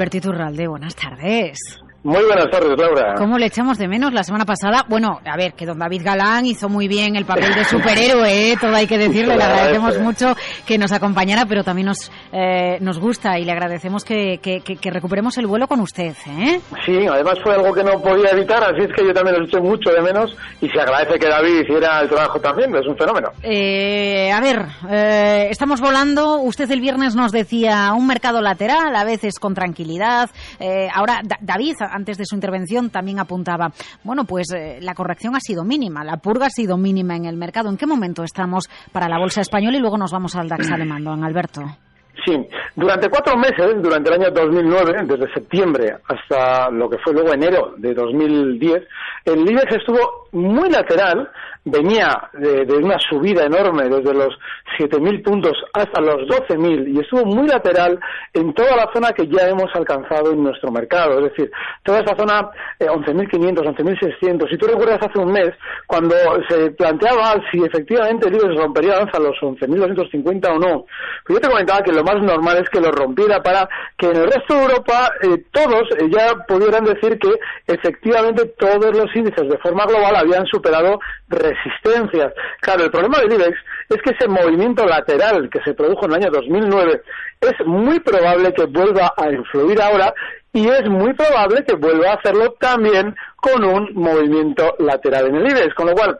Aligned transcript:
Alberto 0.00 0.16
Iturralde, 0.16 0.66
buenas 0.66 0.94
tardes. 0.94 1.58
Muy 2.02 2.24
buenas 2.24 2.48
tardes, 2.50 2.78
Laura. 2.78 3.14
¿Cómo 3.18 3.36
le 3.36 3.44
echamos 3.44 3.76
de 3.76 3.86
menos 3.86 4.14
la 4.14 4.22
semana 4.22 4.46
pasada? 4.46 4.86
Bueno, 4.88 5.20
a 5.22 5.36
ver, 5.36 5.52
que 5.52 5.66
don 5.66 5.78
David 5.78 6.00
Galán 6.02 6.46
hizo 6.46 6.70
muy 6.70 6.88
bien 6.88 7.14
el 7.14 7.26
papel 7.26 7.54
de 7.54 7.62
superhéroe, 7.64 8.52
¿eh? 8.52 8.56
todo 8.58 8.74
hay 8.74 8.86
que 8.86 8.96
decirle, 8.96 9.36
le 9.36 9.44
agradecemos 9.44 9.98
mucho 9.98 10.34
que 10.66 10.78
nos 10.78 10.92
acompañara, 10.92 11.44
pero 11.44 11.62
también 11.62 11.88
nos, 11.88 12.10
eh, 12.32 12.78
nos 12.80 12.98
gusta 12.98 13.38
y 13.38 13.44
le 13.44 13.52
agradecemos 13.52 14.02
que, 14.02 14.38
que, 14.38 14.60
que, 14.62 14.90
recuperemos 14.90 15.36
el 15.36 15.46
vuelo 15.46 15.68
con 15.68 15.80
usted. 15.80 16.14
¿eh? 16.26 16.60
Sí, 16.86 17.06
además 17.06 17.38
fue 17.42 17.52
algo 17.52 17.74
que 17.74 17.84
no 17.84 18.00
podía 18.00 18.30
evitar, 18.30 18.64
así 18.64 18.82
es 18.88 18.96
que 18.96 19.06
yo 19.06 19.12
también 19.12 19.38
lo 19.38 19.44
eché 19.44 19.60
mucho 19.60 19.90
de 19.90 20.00
menos 20.00 20.34
y 20.62 20.70
se 20.70 20.80
agradece 20.80 21.18
que 21.18 21.28
David 21.28 21.60
hiciera 21.64 22.00
el 22.00 22.08
trabajo 22.08 22.40
también, 22.40 22.74
es 22.76 22.86
un 22.86 22.96
fenómeno. 22.96 23.28
Eh, 23.42 24.32
a 24.32 24.40
ver, 24.40 24.64
eh, 24.90 25.48
estamos 25.50 25.82
volando, 25.82 26.40
usted 26.40 26.70
el 26.70 26.80
viernes 26.80 27.14
nos 27.14 27.30
decía 27.30 27.92
un 27.94 28.06
mercado 28.06 28.40
lateral, 28.40 28.96
a 28.96 29.04
veces 29.04 29.38
con 29.38 29.52
tranquilidad, 29.52 30.30
eh, 30.58 30.88
ahora 30.94 31.20
David 31.42 31.76
antes 31.90 32.18
de 32.18 32.24
su 32.24 32.34
intervención 32.34 32.90
también 32.90 33.18
apuntaba, 33.18 33.72
bueno, 34.04 34.24
pues 34.24 34.52
eh, 34.52 34.78
la 34.80 34.94
corrección 34.94 35.36
ha 35.36 35.40
sido 35.40 35.64
mínima, 35.64 36.04
la 36.04 36.16
purga 36.16 36.46
ha 36.46 36.50
sido 36.50 36.76
mínima 36.76 37.16
en 37.16 37.26
el 37.26 37.36
mercado. 37.36 37.68
¿En 37.68 37.76
qué 37.76 37.86
momento 37.86 38.22
estamos 38.22 38.68
para 38.92 39.08
la 39.08 39.18
bolsa 39.18 39.40
española 39.40 39.76
y 39.76 39.80
luego 39.80 39.98
nos 39.98 40.12
vamos 40.12 40.36
al 40.36 40.48
DAX 40.48 40.70
alemán, 40.70 41.04
don 41.04 41.24
Alberto? 41.24 41.62
Sí, 42.24 42.36
durante 42.76 43.08
cuatro 43.08 43.36
meses, 43.36 43.82
durante 43.82 44.10
el 44.10 44.20
año 44.20 44.30
2009, 44.30 45.04
desde 45.04 45.32
septiembre 45.32 45.96
hasta 46.06 46.70
lo 46.70 46.88
que 46.90 46.98
fue 46.98 47.14
luego 47.14 47.32
enero 47.32 47.74
de 47.78 47.94
2010, 47.94 48.82
el 49.24 49.50
IBEX 49.50 49.76
estuvo 49.76 50.28
muy 50.32 50.68
lateral 50.68 51.30
venía 51.64 52.30
de, 52.32 52.64
una 52.76 52.98
subida 52.98 53.44
enorme 53.44 53.84
desde 53.84 54.14
los 54.14 54.38
7.000 54.78 55.22
puntos 55.22 55.52
hasta 55.74 56.00
los 56.00 56.26
12.000 56.26 56.88
y 56.88 57.00
estuvo 57.00 57.24
muy 57.26 57.46
lateral 57.46 57.98
en 58.32 58.54
toda 58.54 58.76
la 58.76 58.90
zona 58.92 59.12
que 59.12 59.26
ya 59.26 59.48
hemos 59.48 59.68
alcanzado 59.74 60.32
en 60.32 60.42
nuestro 60.42 60.70
mercado. 60.70 61.18
Es 61.18 61.32
decir, 61.32 61.50
toda 61.82 62.00
esa 62.00 62.16
zona 62.16 62.50
eh, 62.78 62.86
11.500, 62.86 63.76
11.600. 63.76 64.50
Si 64.50 64.56
tú 64.56 64.66
recuerdas 64.66 65.00
hace 65.02 65.18
un 65.18 65.32
mes, 65.32 65.50
cuando 65.86 66.14
se 66.48 66.70
planteaba 66.70 67.34
si 67.50 67.62
efectivamente 67.62 68.28
el 68.28 68.34
IBEX 68.36 68.56
rompería 68.56 68.98
hasta 68.98 69.18
los 69.18 69.36
11.250 69.40 70.48
o 70.48 70.58
no, 70.58 70.84
pues 71.26 71.36
yo 71.36 71.40
te 71.40 71.48
comentaba 71.48 71.82
que 71.82 71.92
lo 71.92 72.02
más 72.02 72.22
normal 72.22 72.58
es 72.58 72.70
que 72.70 72.80
lo 72.80 72.90
rompiera 72.90 73.42
para 73.42 73.68
que 73.98 74.06
en 74.06 74.16
el 74.16 74.24
resto 74.24 74.54
de 74.54 74.62
Europa 74.62 75.10
eh, 75.22 75.44
todos 75.50 75.82
eh, 75.98 76.08
ya 76.10 76.34
pudieran 76.48 76.84
decir 76.84 77.18
que 77.18 77.32
efectivamente 77.66 78.46
todos 78.58 78.96
los 78.96 79.14
índices 79.14 79.48
de 79.48 79.58
forma 79.58 79.84
global 79.84 80.16
habían 80.16 80.46
superado 80.46 80.98
resistencias. 81.50 82.32
Claro, 82.60 82.84
el 82.84 82.90
problema 82.90 83.18
del 83.18 83.32
IBEX 83.32 83.58
es 83.88 84.02
que 84.02 84.10
ese 84.10 84.28
movimiento 84.28 84.84
lateral 84.86 85.48
que 85.50 85.60
se 85.62 85.74
produjo 85.74 86.06
en 86.06 86.12
el 86.12 86.16
año 86.18 86.30
2009 86.30 87.02
es 87.40 87.66
muy 87.66 88.00
probable 88.00 88.52
que 88.52 88.64
vuelva 88.66 89.12
a 89.16 89.30
influir 89.30 89.80
ahora 89.80 90.12
y 90.52 90.68
es 90.68 90.88
muy 90.88 91.12
probable 91.14 91.64
que 91.64 91.76
vuelva 91.76 92.10
a 92.10 92.14
hacerlo 92.14 92.56
también 92.58 93.14
con 93.36 93.64
un 93.64 93.90
movimiento 93.94 94.74
lateral 94.78 95.28
en 95.28 95.36
el 95.36 95.50
IBEX, 95.50 95.74
con 95.74 95.86
lo 95.86 95.94
cual 95.94 96.18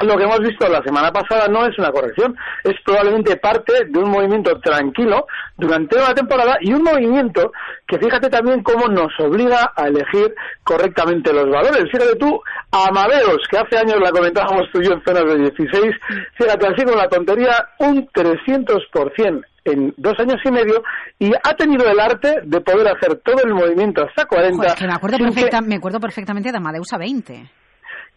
lo 0.00 0.16
que 0.16 0.24
hemos 0.24 0.40
visto 0.40 0.68
la 0.68 0.82
semana 0.82 1.12
pasada 1.12 1.46
no 1.48 1.66
es 1.66 1.78
una 1.78 1.90
corrección, 1.90 2.36
es 2.64 2.74
probablemente 2.84 3.36
parte 3.36 3.84
de 3.86 3.98
un 3.98 4.10
movimiento 4.10 4.58
tranquilo 4.60 5.26
durante 5.56 5.96
una 5.96 6.14
temporada 6.14 6.56
y 6.60 6.72
un 6.72 6.82
movimiento 6.82 7.52
que 7.86 7.98
fíjate 7.98 8.28
también 8.28 8.62
cómo 8.62 8.88
nos 8.88 9.12
obliga 9.18 9.72
a 9.76 9.88
elegir 9.88 10.34
correctamente 10.64 11.32
los 11.32 11.48
valores. 11.50 11.84
Fíjate 11.90 12.16
tú, 12.16 12.40
Amadeus, 12.70 13.46
que 13.50 13.58
hace 13.58 13.78
años 13.78 14.00
la 14.00 14.10
comentábamos 14.10 14.62
tú 14.72 14.80
y 14.80 14.86
yo 14.86 14.92
en 14.92 15.04
zonas 15.04 15.24
de 15.24 15.38
16, 15.38 15.94
fíjate 16.34 16.66
así 16.66 16.84
con 16.84 16.96
la 16.96 17.08
tontería, 17.08 17.68
un 17.78 18.06
300% 18.08 19.44
en 19.64 19.92
dos 19.98 20.14
años 20.18 20.40
y 20.42 20.50
medio 20.50 20.82
y 21.18 21.30
ha 21.34 21.54
tenido 21.54 21.86
el 21.86 22.00
arte 22.00 22.40
de 22.44 22.60
poder 22.62 22.88
hacer 22.88 23.16
todo 23.22 23.42
el 23.44 23.52
movimiento 23.52 24.02
hasta 24.02 24.24
40. 24.24 24.56
me, 24.86 24.92
acuerdo 24.92 25.18
me 25.66 25.74
acuerdo 25.76 26.00
perfectamente 26.00 26.50
de 26.50 26.56
Amadeus 26.56 26.92
a 26.94 26.98
20. 26.98 27.59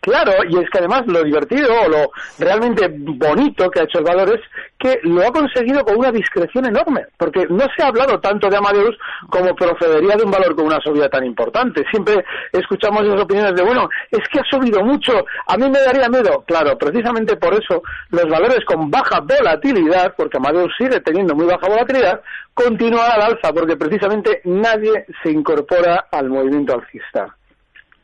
Claro, 0.04 0.34
y 0.50 0.60
es 0.60 0.70
que 0.70 0.80
además 0.80 1.04
lo 1.08 1.24
divertido 1.24 1.70
o 1.86 1.88
lo 1.88 2.12
realmente 2.38 2.90
bonito 2.94 3.70
que 3.72 3.80
ha 3.80 3.84
hecho 3.84 4.00
el 4.00 4.04
valor 4.04 4.38
es 4.38 4.42
que 4.78 5.00
lo 5.04 5.26
ha 5.26 5.32
conseguido 5.32 5.82
con 5.86 5.96
una 5.96 6.12
discreción 6.12 6.66
enorme, 6.66 7.06
porque 7.18 7.48
no 7.50 7.66
se 7.74 7.82
ha 7.82 7.88
hablado 7.88 8.20
tanto 8.20 8.50
de 8.50 8.58
Amadeus 8.58 8.98
como 9.30 9.56
procedería 9.56 10.18
de 10.18 10.26
un 10.26 10.32
valor 10.32 10.58
con 10.58 10.66
una 10.66 10.82
subida 10.82 11.08
tan 11.08 11.24
importante. 11.24 11.86
Siempre 11.90 12.22
escuchamos 12.52 13.04
esas 13.06 13.22
opiniones 13.22 13.56
de, 13.56 13.64
bueno, 13.64 13.88
es 14.12 14.20
que 14.28 14.42
ha 14.42 14.44
subido 14.44 14.84
mucho, 14.84 15.14
a 15.48 15.56
mí 15.56 15.70
me 15.72 15.80
daría 15.80 16.10
miedo. 16.10 16.44
Claro, 16.46 16.78
precisamente 16.78 17.38
por 17.38 17.54
eso 17.54 17.82
los 18.10 18.26
valores 18.26 18.60
con 18.66 18.92
baja 18.92 19.22
volatilidad, 19.22 20.16
porque 20.18 20.36
Amadeus 20.36 20.74
sigue 20.78 21.00
teniendo 21.00 21.34
muy 21.34 21.46
baja 21.46 21.70
volatilidad, 21.70 22.20
continúan 22.54 23.10
al 23.10 23.22
alza, 23.22 23.54
porque 23.54 23.78
precisamente 23.78 24.42
nadie 24.44 25.06
se 25.24 25.32
incorpora 25.32 26.08
al 26.12 26.30
movimiento 26.30 26.74
alcista. 26.74 27.38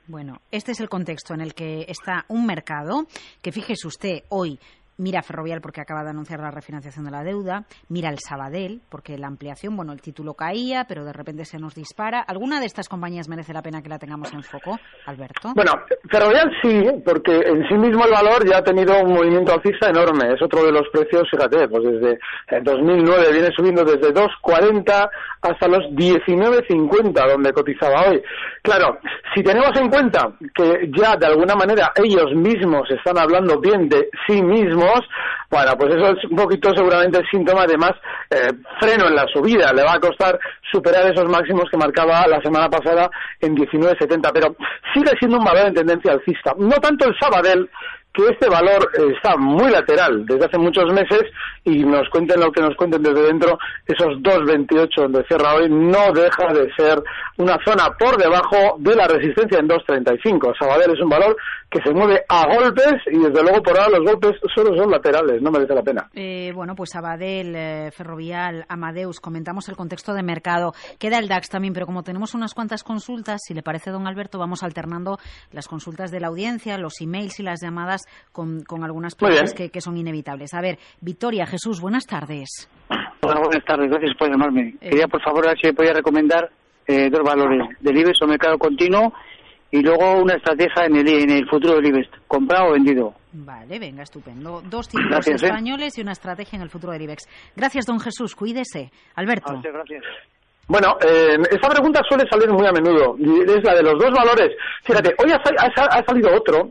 Bueno, 0.10 0.42
este 0.50 0.72
es 0.72 0.80
el 0.80 0.90
contexto 0.90 1.36
en 1.36 1.42
el 1.42 1.54
que 1.54 1.86
está 1.88 2.26
un 2.30 2.48
mercado 2.48 3.06
que, 3.44 3.52
fíjese 3.52 3.88
usted, 3.88 4.24
hoy 4.30 4.60
mira 5.00 5.24
Ferrovial 5.24 5.62
porque 5.62 5.82
acaba 5.82 6.04
de 6.04 6.12
anunciar 6.12 6.40
la 6.40 6.52
refinanciación 6.52 7.06
de 7.06 7.12
la 7.12 7.24
deuda, 7.24 7.66
mira 7.88 8.10
el 8.10 8.20
Sabadell 8.20 8.82
porque 8.90 9.18
la 9.18 9.28
ampliación, 9.28 9.76
bueno, 9.76 9.94
el 9.94 10.02
título 10.02 10.36
caía, 10.36 10.86
pero 10.88 11.04
de 11.06 11.14
repente 11.14 11.46
se 11.46 11.58
nos 11.58 11.74
dispara. 11.74 12.22
¿Alguna 12.22 12.60
de 12.60 12.68
estas 12.68 12.88
compañías 12.88 13.28
merece 13.28 13.54
la 13.54 13.62
pena 13.62 13.82
que 13.82 13.90
la 13.90 13.98
tengamos 13.98 14.32
en 14.34 14.44
foco, 14.44 14.78
Alberto? 15.06 15.54
Bueno, 15.56 15.72
Ferrovial 16.10 16.52
sí, 16.62 16.84
porque 17.04 17.36
en 17.36 17.68
sí 17.68 17.76
mismo 17.76 18.06
el 18.06 18.12
valor 18.12 18.48
ya 18.48 18.58
ha 18.58 18.64
tenido 18.64 18.94
un 19.02 19.14
movimiento 19.14 19.54
alcista 19.54 19.90
enorme. 19.90 20.34
Es 20.34 20.42
otro 20.42 20.64
de 20.64 20.72
los 20.72 20.88
precios, 20.92 21.28
fíjate, 21.32 21.68
pues 21.68 21.84
desde 21.84 22.20
2009 22.62 23.32
viene 23.32 23.50
subiendo 23.56 23.84
desde 23.84 24.14
2,40 24.14 25.10
hasta 25.42 25.68
los 25.68 25.86
19,50 25.92 27.32
donde 27.32 27.54
cotizaba 27.54 28.10
hoy. 28.10 28.22
Claro, 28.62 29.00
si 29.34 29.42
tenemos 29.44 29.72
en 29.80 29.90
cuenta 29.90 30.32
que 30.54 30.92
ya 30.98 31.16
de 31.16 31.28
alguna 31.28 31.56
manera 31.56 31.92
ellos 31.96 32.34
mismos 32.36 32.90
están 32.92 33.18
hablando 33.18 33.60
bien 33.60 33.88
de 33.88 34.10
sí 34.28 34.42
mismos, 34.42 34.89
bueno, 35.50 35.72
pues 35.78 35.96
eso 35.96 36.12
es 36.12 36.24
un 36.26 36.38
poquito 36.38 36.74
seguramente 36.76 37.20
el 37.20 37.28
síntoma 37.30 37.66
de 37.66 37.78
más 37.78 37.94
eh, 38.30 38.52
freno 38.80 39.08
en 39.08 39.16
la 39.16 39.26
subida. 39.28 39.74
Le 39.74 39.84
va 39.84 39.94
a 39.94 40.00
costar 40.00 40.40
superar 40.72 41.12
esos 41.12 41.30
máximos 41.30 41.66
que 41.72 41.78
marcaba 41.78 42.28
la 42.28 42.42
semana 42.42 42.70
pasada 42.70 43.10
en 43.42 43.56
19.70, 43.56 44.32
pero 44.34 44.56
sigue 44.94 45.12
siendo 45.18 45.38
un 45.38 45.46
valor 45.46 45.68
en 45.68 45.74
tendencia 45.74 46.12
alcista. 46.12 46.54
No 46.58 46.76
tanto 46.76 47.08
el 47.08 47.16
Sabadell, 47.20 47.70
que 48.14 48.24
este 48.28 48.50
valor 48.50 48.90
está 49.16 49.38
muy 49.38 49.70
lateral 49.70 50.26
desde 50.26 50.46
hace 50.46 50.58
muchos 50.58 50.92
meses 50.92 51.24
y 51.64 51.84
nos 51.84 52.10
cuenten 52.10 52.40
lo 52.40 52.52
que 52.52 52.62
nos 52.62 52.76
cuenten 52.76 53.04
desde 53.04 53.22
dentro, 53.22 53.58
esos 53.86 54.18
2.28 54.18 54.90
donde 54.96 55.24
cierra 55.26 55.54
hoy 55.56 55.70
no 55.70 56.12
deja 56.14 56.52
de 56.54 56.72
ser 56.76 57.02
una 57.38 57.58
zona 57.64 57.92
por 58.00 58.18
debajo 58.18 58.78
de 58.80 58.96
la 58.96 59.08
resistencia 59.08 59.60
en 59.60 59.70
2.35. 59.70 60.58
Sabadell 60.58 60.92
es 60.92 61.02
un 61.02 61.10
valor 61.10 61.38
que 61.70 61.80
se 61.84 61.94
mueve 61.94 62.24
a 62.28 62.46
golpes 62.48 62.96
y 63.12 63.20
desde 63.20 63.44
luego 63.44 63.62
por 63.62 63.80
ahora 63.80 64.00
los 64.00 64.12
golpes 64.12 64.32
solo 64.56 64.76
son 64.76 64.90
laterales, 64.90 65.42
no 65.42 65.52
merece 65.52 65.76
la 65.76 65.84
pena. 65.84 66.10
Eh, 66.16 66.52
bueno, 66.56 66.74
pues 66.76 66.96
Abadel, 66.96 67.56
eh, 67.56 67.92
Ferrovial, 67.92 68.66
Amadeus, 68.68 69.20
comentamos 69.20 69.70
el 69.70 69.76
contexto 69.76 70.14
de 70.14 70.24
mercado. 70.24 70.74
Queda 70.98 71.20
el 71.20 71.28
DAX 71.28 71.50
también, 71.50 71.74
pero 71.74 71.86
como 71.86 72.02
tenemos 72.02 72.34
unas 72.34 72.56
cuantas 72.56 72.84
consultas, 72.84 73.42
si 73.46 73.54
le 73.54 73.62
parece, 73.62 73.92
don 73.92 74.08
Alberto, 74.08 74.40
vamos 74.40 74.64
alternando 74.64 75.20
las 75.52 75.68
consultas 75.68 76.10
de 76.10 76.20
la 76.20 76.28
audiencia, 76.28 76.78
los 76.80 77.00
emails 77.02 77.40
y 77.40 77.44
las 77.44 77.62
llamadas 77.62 78.02
con, 78.32 78.64
algunas 78.84 79.14
preguntas 79.14 79.54
que, 79.54 79.70
que, 79.70 79.82
son 79.82 79.98
inevitables. 79.98 80.54
A 80.56 80.62
ver, 80.62 80.80
Victoria, 81.02 81.46
Jesús, 81.46 81.80
buenas 81.82 82.08
tardes. 82.08 82.68
Hola, 83.22 83.42
buenas 83.42 83.64
tardes, 83.66 83.92
gracias 83.92 84.16
por 84.18 84.30
llamarme. 84.30 84.76
Eh. 84.82 84.90
Quería, 84.90 85.08
por 85.08 85.22
favor, 85.22 85.46
ver 85.46 85.58
si 85.60 85.68
me 85.68 85.74
podía 85.74 85.94
recomendar 85.94 86.50
dos 86.88 87.22
valores, 87.22 87.68
del 87.82 87.98
IBEX 88.00 88.20
o 88.24 88.26
mercado 88.26 88.58
continuo 88.58 89.14
y 89.72 89.82
luego 89.82 90.22
una 90.22 90.36
estrategia 90.36 90.86
en 90.86 90.96
el, 90.96 91.08
en 91.08 91.30
el 91.30 91.50
futuro 91.50 91.76
del 91.76 91.88
IBEX, 91.88 92.10
comprado 92.28 92.70
o 92.70 92.74
vendido. 92.74 93.14
Vale, 93.32 93.78
venga, 93.78 94.04
estupendo. 94.04 94.62
Dos 94.62 94.88
títulos 94.88 95.28
¿eh? 95.28 95.34
españoles 95.36 95.98
y 95.98 96.02
una 96.02 96.14
estrategia 96.14 96.58
en 96.58 96.64
el 96.64 96.70
futuro 96.70 96.94
del 96.94 97.04
IBEX. 97.04 97.28
Gracias, 97.56 97.86
don 97.86 98.00
Jesús. 98.00 98.36
Cuídese. 98.36 98.92
Alberto. 99.16 99.54
gracias. 99.62 100.04
Bueno, 100.68 100.98
eh, 101.02 101.36
esta 101.50 101.68
pregunta 101.68 102.00
suele 102.08 102.26
salir 102.30 102.48
muy 102.52 102.66
a 102.68 102.72
menudo, 102.72 103.16
es 103.18 103.64
la 103.64 103.74
de 103.74 103.82
los 103.82 103.94
dos 103.98 104.12
valores. 104.12 104.56
Fíjate, 104.84 105.16
hoy 105.18 105.32
ha, 105.32 106.06
salido 106.06 106.30
otro, 106.32 106.70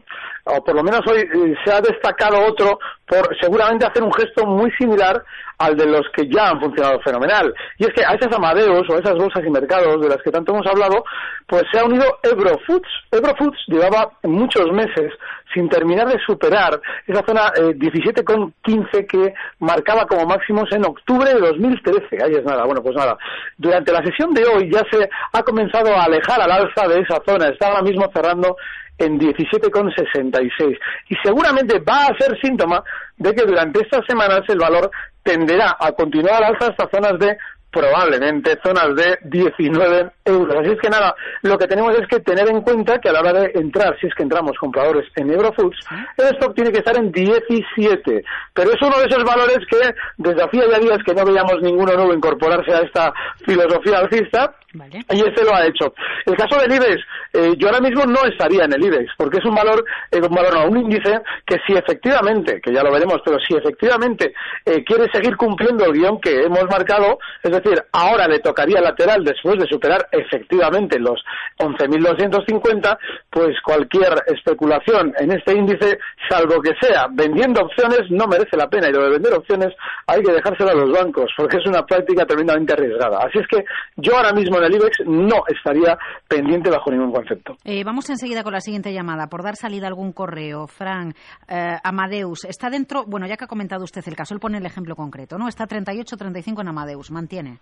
o 0.48 0.62
por 0.64 0.74
lo 0.74 0.82
menos 0.82 1.00
hoy 1.06 1.20
eh, 1.20 1.54
se 1.64 1.72
ha 1.72 1.80
destacado 1.80 2.44
otro 2.46 2.78
por 3.06 3.28
seguramente 3.40 3.86
hacer 3.86 4.02
un 4.02 4.12
gesto 4.12 4.46
muy 4.46 4.70
similar 4.72 5.22
al 5.58 5.76
de 5.76 5.86
los 5.86 6.02
que 6.14 6.28
ya 6.28 6.50
han 6.50 6.60
funcionado 6.60 7.00
fenomenal. 7.00 7.52
Y 7.78 7.84
es 7.84 7.92
que 7.92 8.04
a 8.04 8.12
esas 8.12 8.32
Amadeus 8.34 8.88
o 8.88 8.94
a 8.94 9.00
esas 9.00 9.14
bolsas 9.14 9.44
y 9.44 9.50
mercados 9.50 10.00
de 10.00 10.08
las 10.08 10.22
que 10.22 10.30
tanto 10.30 10.52
hemos 10.52 10.66
hablado, 10.66 11.04
pues 11.46 11.64
se 11.72 11.80
ha 11.80 11.84
unido 11.84 12.04
Eurofoods. 12.22 12.88
Eurofoods 13.10 13.58
llevaba 13.66 14.12
muchos 14.22 14.70
meses 14.72 15.12
sin 15.52 15.68
terminar 15.68 16.06
de 16.06 16.18
superar 16.26 16.78
esa 17.06 17.24
zona 17.26 17.50
eh, 17.56 17.74
17,15 17.74 19.06
que 19.06 19.34
marcaba 19.58 20.06
como 20.06 20.26
máximos 20.26 20.70
en 20.72 20.84
octubre 20.84 21.32
de 21.32 21.40
2013. 21.40 22.22
Ahí 22.22 22.34
es 22.34 22.44
nada. 22.44 22.64
Bueno, 22.64 22.82
pues 22.82 22.94
nada. 22.94 23.16
Durante 23.56 23.92
la 23.92 24.04
sesión 24.04 24.32
de 24.34 24.44
hoy 24.44 24.70
ya 24.70 24.82
se 24.90 25.08
ha 25.32 25.42
comenzado 25.42 25.94
a 25.96 26.04
alejar 26.04 26.40
al 26.40 26.52
alza 26.52 26.86
de 26.86 27.00
esa 27.00 27.20
zona. 27.26 27.48
Está 27.48 27.68
ahora 27.68 27.82
mismo 27.82 28.08
cerrando 28.14 28.56
en 28.98 29.18
17,66. 29.18 30.78
Y 31.08 31.14
seguramente 31.22 31.78
va 31.80 32.06
a 32.06 32.18
ser 32.18 32.38
síntoma 32.40 32.82
de 33.16 33.32
que 33.34 33.46
durante 33.46 33.80
estas 33.80 34.04
semanas 34.06 34.40
el 34.48 34.58
valor 34.58 34.90
tenderá 35.22 35.76
a 35.78 35.92
continuar 35.92 36.42
al 36.42 36.54
alza 36.54 36.70
hasta 36.70 36.88
zonas 36.90 37.18
de 37.18 37.36
probablemente 37.70 38.58
zonas 38.64 38.94
de 38.96 39.18
19 39.24 40.10
euros. 40.24 40.56
Así 40.58 40.70
es 40.70 40.80
que 40.80 40.88
nada, 40.88 41.14
lo 41.42 41.58
que 41.58 41.66
tenemos 41.66 41.94
es 41.98 42.06
que 42.08 42.20
tener 42.20 42.48
en 42.48 42.62
cuenta 42.62 42.98
que 42.98 43.08
a 43.08 43.12
la 43.12 43.20
hora 43.20 43.32
de 43.32 43.52
entrar, 43.54 43.96
si 44.00 44.06
es 44.06 44.14
que 44.14 44.22
entramos 44.22 44.52
compradores 44.58 45.06
en 45.16 45.30
Eurofoods, 45.30 45.78
el 46.16 46.26
stock 46.36 46.54
tiene 46.54 46.72
que 46.72 46.78
estar 46.78 46.96
en 46.96 47.12
17. 47.12 48.24
Pero 48.54 48.70
es 48.70 48.82
uno 48.82 48.98
de 48.98 49.06
esos 49.06 49.22
valores 49.24 49.58
que 49.70 49.94
desde 50.16 50.42
hacía 50.42 50.64
ya 50.70 50.78
días 50.78 50.98
que 51.04 51.14
no 51.14 51.24
veíamos 51.24 51.60
ninguno 51.60 51.92
nuevo 51.94 52.14
incorporarse 52.14 52.72
a 52.72 52.80
esta 52.80 53.12
filosofía 53.44 53.98
alcista 53.98 54.54
y 54.75 55.20
este 55.20 55.44
lo 55.44 55.55
ha 55.55 55.65
hecho. 55.65 55.94
El 56.26 56.37
caso 56.37 56.61
del 56.61 56.73
IBEX, 56.73 57.03
eh, 57.32 57.55
yo 57.56 57.69
ahora 57.69 57.81
mismo 57.81 58.05
no 58.05 58.23
estaría 58.25 58.65
en 58.65 58.73
el 58.75 58.85
IBEX, 58.85 59.12
porque 59.17 59.38
es 59.38 59.44
un 59.47 59.55
valor, 59.55 59.82
eh, 60.11 60.20
un 60.20 60.35
valor 60.35 60.55
no, 60.55 60.67
un 60.67 60.79
índice 60.79 61.20
que 61.47 61.56
si 61.67 61.73
efectivamente, 61.73 62.61
que 62.61 62.73
ya 62.73 62.82
lo 62.82 62.93
veremos, 62.93 63.20
pero 63.25 63.38
si 63.41 63.56
efectivamente 63.56 64.35
eh, 64.67 64.85
quiere 64.85 65.06
seguir 65.11 65.37
cumpliendo 65.37 65.87
el 65.87 65.93
guion 65.93 66.20
que 66.20 66.43
hemos 66.43 66.65
marcado, 66.65 67.19
es 67.43 67.50
decir, 67.50 67.82
ahora 67.93 68.29
le 68.29 68.41
tocaría 68.41 68.81
lateral 68.81 69.25
después 69.25 69.59
de 69.59 69.67
superar 69.67 70.06
efectivamente 70.12 70.99
los 70.99 71.23
11.250, 71.59 72.99
pues 73.31 73.56
cualquier 73.62 74.23
especulación 74.26 75.15
en 75.19 75.32
este 75.32 75.55
índice, 75.55 75.99
salvo 76.29 76.61
que 76.61 76.75
sea 76.81 77.06
vendiendo 77.11 77.62
opciones, 77.62 78.11
no 78.11 78.26
merece 78.26 78.56
la 78.56 78.69
pena. 78.69 78.88
Y 78.88 78.93
lo 78.93 79.05
de 79.05 79.11
vender 79.12 79.32
opciones 79.32 79.75
hay 80.06 80.23
que 80.23 80.32
dejárselo 80.32 80.70
a 80.70 80.75
los 80.75 80.93
bancos, 80.93 81.31
porque 81.37 81.56
es 81.56 81.67
una 81.67 81.87
práctica 81.87 82.26
tremendamente 82.26 82.75
arriesgada. 82.75 83.19
Así 83.19 83.38
es 83.38 83.47
que 83.47 83.65
yo 83.97 84.17
ahora 84.17 84.32
mismo 84.32 84.57
el 84.66 84.75
IBEX 84.75 84.99
no 85.06 85.43
estaría 85.49 85.99
pendiente 86.26 86.70
bajo 86.70 86.90
ningún 86.90 87.12
concepto. 87.12 87.56
Eh, 87.64 87.84
vamos 87.84 88.08
enseguida 88.10 88.43
con 88.43 88.52
la 88.52 88.60
siguiente 88.60 88.93
llamada. 88.93 89.28
Por 89.28 89.43
dar 89.43 89.56
salida 89.56 89.87
a 89.87 89.88
algún 89.88 90.12
correo, 90.12 90.66
Fran, 90.66 91.14
eh, 91.49 91.76
Amadeus, 91.82 92.44
está 92.44 92.70
dentro, 92.70 93.05
bueno, 93.06 93.26
ya 93.26 93.37
que 93.37 93.44
ha 93.44 93.49
comentado 93.49 93.84
usted 93.84 94.02
el 94.06 94.16
caso, 94.16 94.34
él 94.34 94.40
pone 94.40 94.58
el 94.58 94.66
ejemplo 94.66 94.96
concreto, 94.96 95.38
¿no? 95.38 95.49
Está 95.49 95.66
38-35 95.66 96.60
en 96.60 96.69
Amadeus, 96.69 97.10
mantiene. 97.10 97.58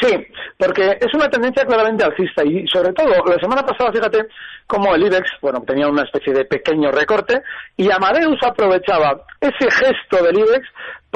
Sí, 0.00 0.26
porque 0.58 0.98
es 1.00 1.14
una 1.14 1.28
tendencia 1.28 1.64
claramente 1.64 2.04
alcista 2.04 2.44
y 2.44 2.66
sobre 2.68 2.92
todo 2.92 3.08
la 3.26 3.38
semana 3.40 3.62
pasada, 3.62 3.92
fíjate 3.92 4.26
cómo 4.66 4.94
el 4.94 5.06
IBEX, 5.06 5.30
bueno, 5.40 5.62
tenía 5.66 5.88
una 5.88 6.02
especie 6.02 6.32
de 6.32 6.44
pequeño 6.44 6.90
recorte 6.90 7.42
y 7.76 7.90
Amadeus 7.90 8.38
aprovechaba 8.42 9.22
ese 9.40 9.70
gesto 9.70 10.22
del 10.24 10.38
IBEX 10.38 10.66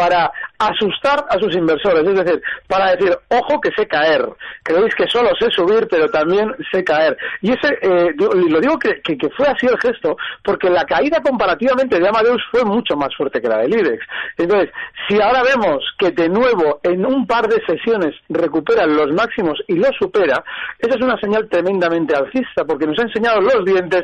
para 0.00 0.30
asustar 0.58 1.26
a 1.28 1.38
sus 1.38 1.54
inversores, 1.54 2.06
es 2.06 2.24
decir, 2.24 2.42
para 2.66 2.92
decir, 2.92 3.14
ojo 3.28 3.60
que 3.60 3.70
sé 3.76 3.86
caer, 3.86 4.26
creéis 4.62 4.94
que 4.94 5.06
solo 5.08 5.30
sé 5.38 5.50
subir, 5.50 5.86
pero 5.90 6.08
también 6.08 6.50
sé 6.72 6.82
caer. 6.84 7.16
Y 7.42 7.52
ese, 7.52 7.68
eh, 7.82 8.14
lo 8.16 8.60
digo 8.60 8.78
que, 8.78 9.00
que, 9.02 9.16
fue 9.36 9.46
así 9.46 9.66
el 9.66 9.78
gesto, 9.78 10.16
porque 10.42 10.70
la 10.70 10.84
caída 10.84 11.20
comparativamente 11.20 11.98
de 11.98 12.08
Amadeus 12.08 12.42
fue 12.50 12.64
mucho 12.64 12.96
más 12.96 13.14
fuerte 13.14 13.42
que 13.42 13.48
la 13.48 13.58
del 13.58 13.74
IBEX. 13.74 14.02
Entonces, 14.38 14.70
si 15.06 15.20
ahora 15.20 15.42
vemos 15.42 15.84
que 15.98 16.10
de 16.12 16.28
nuevo 16.28 16.80
en 16.82 17.04
un 17.04 17.26
par 17.26 17.46
de 17.48 17.60
sesiones 17.66 18.14
recuperan 18.60 18.96
los 18.96 19.12
máximos 19.12 19.58
y 19.66 19.74
los 19.74 19.90
supera, 19.98 20.42
esa 20.78 20.96
es 20.96 21.02
una 21.02 21.18
señal 21.18 21.48
tremendamente 21.48 22.14
alcista, 22.14 22.64
porque 22.64 22.86
nos 22.86 22.98
ha 22.98 23.02
enseñado 23.02 23.40
los 23.40 23.64
dientes 23.64 24.02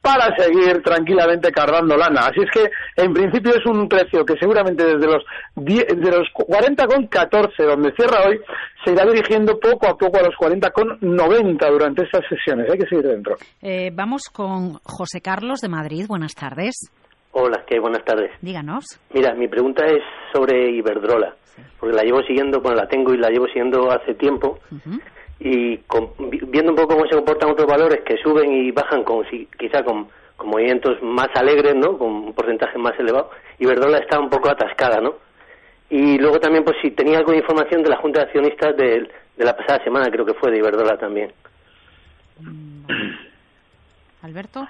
para 0.00 0.36
seguir 0.36 0.82
tranquilamente 0.82 1.50
cargando 1.50 1.96
lana. 1.96 2.26
Así 2.26 2.40
es 2.40 2.50
que, 2.50 2.70
en 3.02 3.14
principio, 3.14 3.52
es 3.54 3.64
un 3.64 3.88
precio 3.88 4.22
que 4.22 4.34
seguramente 4.38 4.84
desde 4.84 5.06
los, 5.06 5.24
10, 5.56 5.86
de 5.96 6.10
los 6.10 6.28
40,14, 6.34 7.64
donde 7.64 7.90
cierra 7.92 8.28
hoy, 8.28 8.38
se 8.84 8.92
irá 8.92 9.06
dirigiendo 9.06 9.58
poco 9.58 9.88
a 9.88 9.96
poco 9.96 10.18
a 10.18 10.22
los 10.24 10.34
40,90 10.34 11.70
durante 11.70 12.04
estas 12.04 12.20
sesiones. 12.28 12.70
Hay 12.70 12.78
que 12.78 12.86
seguir 12.86 13.06
dentro. 13.06 13.36
Eh, 13.62 13.90
vamos 13.94 14.24
con 14.30 14.74
José 14.82 15.22
Carlos 15.22 15.60
de 15.60 15.70
Madrid. 15.70 16.04
Buenas 16.06 16.34
tardes. 16.34 16.90
Hola, 17.32 17.64
¿qué? 17.66 17.80
Buenas 17.80 18.04
tardes. 18.04 18.30
Díganos. 18.42 18.84
Mira, 19.12 19.34
mi 19.34 19.48
pregunta 19.48 19.86
es 19.86 20.02
sobre 20.34 20.70
Iberdrola, 20.70 21.34
porque 21.78 21.94
la 21.94 22.02
llevo 22.02 22.22
siguiendo, 22.22 22.60
bueno, 22.60 22.76
la 22.76 22.88
tengo 22.88 23.12
y 23.12 23.18
la 23.18 23.30
llevo 23.30 23.46
siguiendo 23.46 23.90
hace 23.90 24.14
tiempo 24.14 24.58
y 25.40 25.78
viendo 26.46 26.70
un 26.70 26.76
poco 26.76 26.94
cómo 26.94 27.06
se 27.06 27.16
comportan 27.16 27.50
otros 27.50 27.66
valores 27.66 28.00
que 28.04 28.16
suben 28.18 28.52
y 28.52 28.70
bajan 28.70 29.04
con 29.04 29.24
quizá 29.58 29.82
con, 29.84 30.08
movimientos 30.44 31.02
más 31.02 31.28
alegres, 31.34 31.74
¿no? 31.74 31.96
Con 31.96 32.08
un 32.08 32.32
porcentaje 32.34 32.76
más 32.76 32.98
elevado, 32.98 33.30
y 33.58 33.66
Verdola 33.66 33.98
está 33.98 34.18
un 34.18 34.28
poco 34.28 34.50
atascada, 34.50 35.00
¿no? 35.00 35.14
Y 35.88 36.18
luego 36.18 36.38
también, 36.38 36.64
pues 36.64 36.76
si 36.82 36.90
tenía 36.90 37.18
algo 37.18 37.32
de 37.32 37.38
información 37.38 37.82
de 37.82 37.88
la 37.88 37.96
Junta 37.96 38.20
de 38.20 38.26
Accionistas 38.26 38.76
de, 38.76 39.08
de 39.36 39.44
la 39.44 39.56
pasada 39.56 39.82
semana, 39.84 40.10
creo 40.10 40.24
que 40.24 40.34
fue 40.34 40.50
de 40.50 40.58
Iberdrola 40.58 40.98
también. 40.98 41.32
Mm, 42.40 42.84
Alberto. 44.22 44.66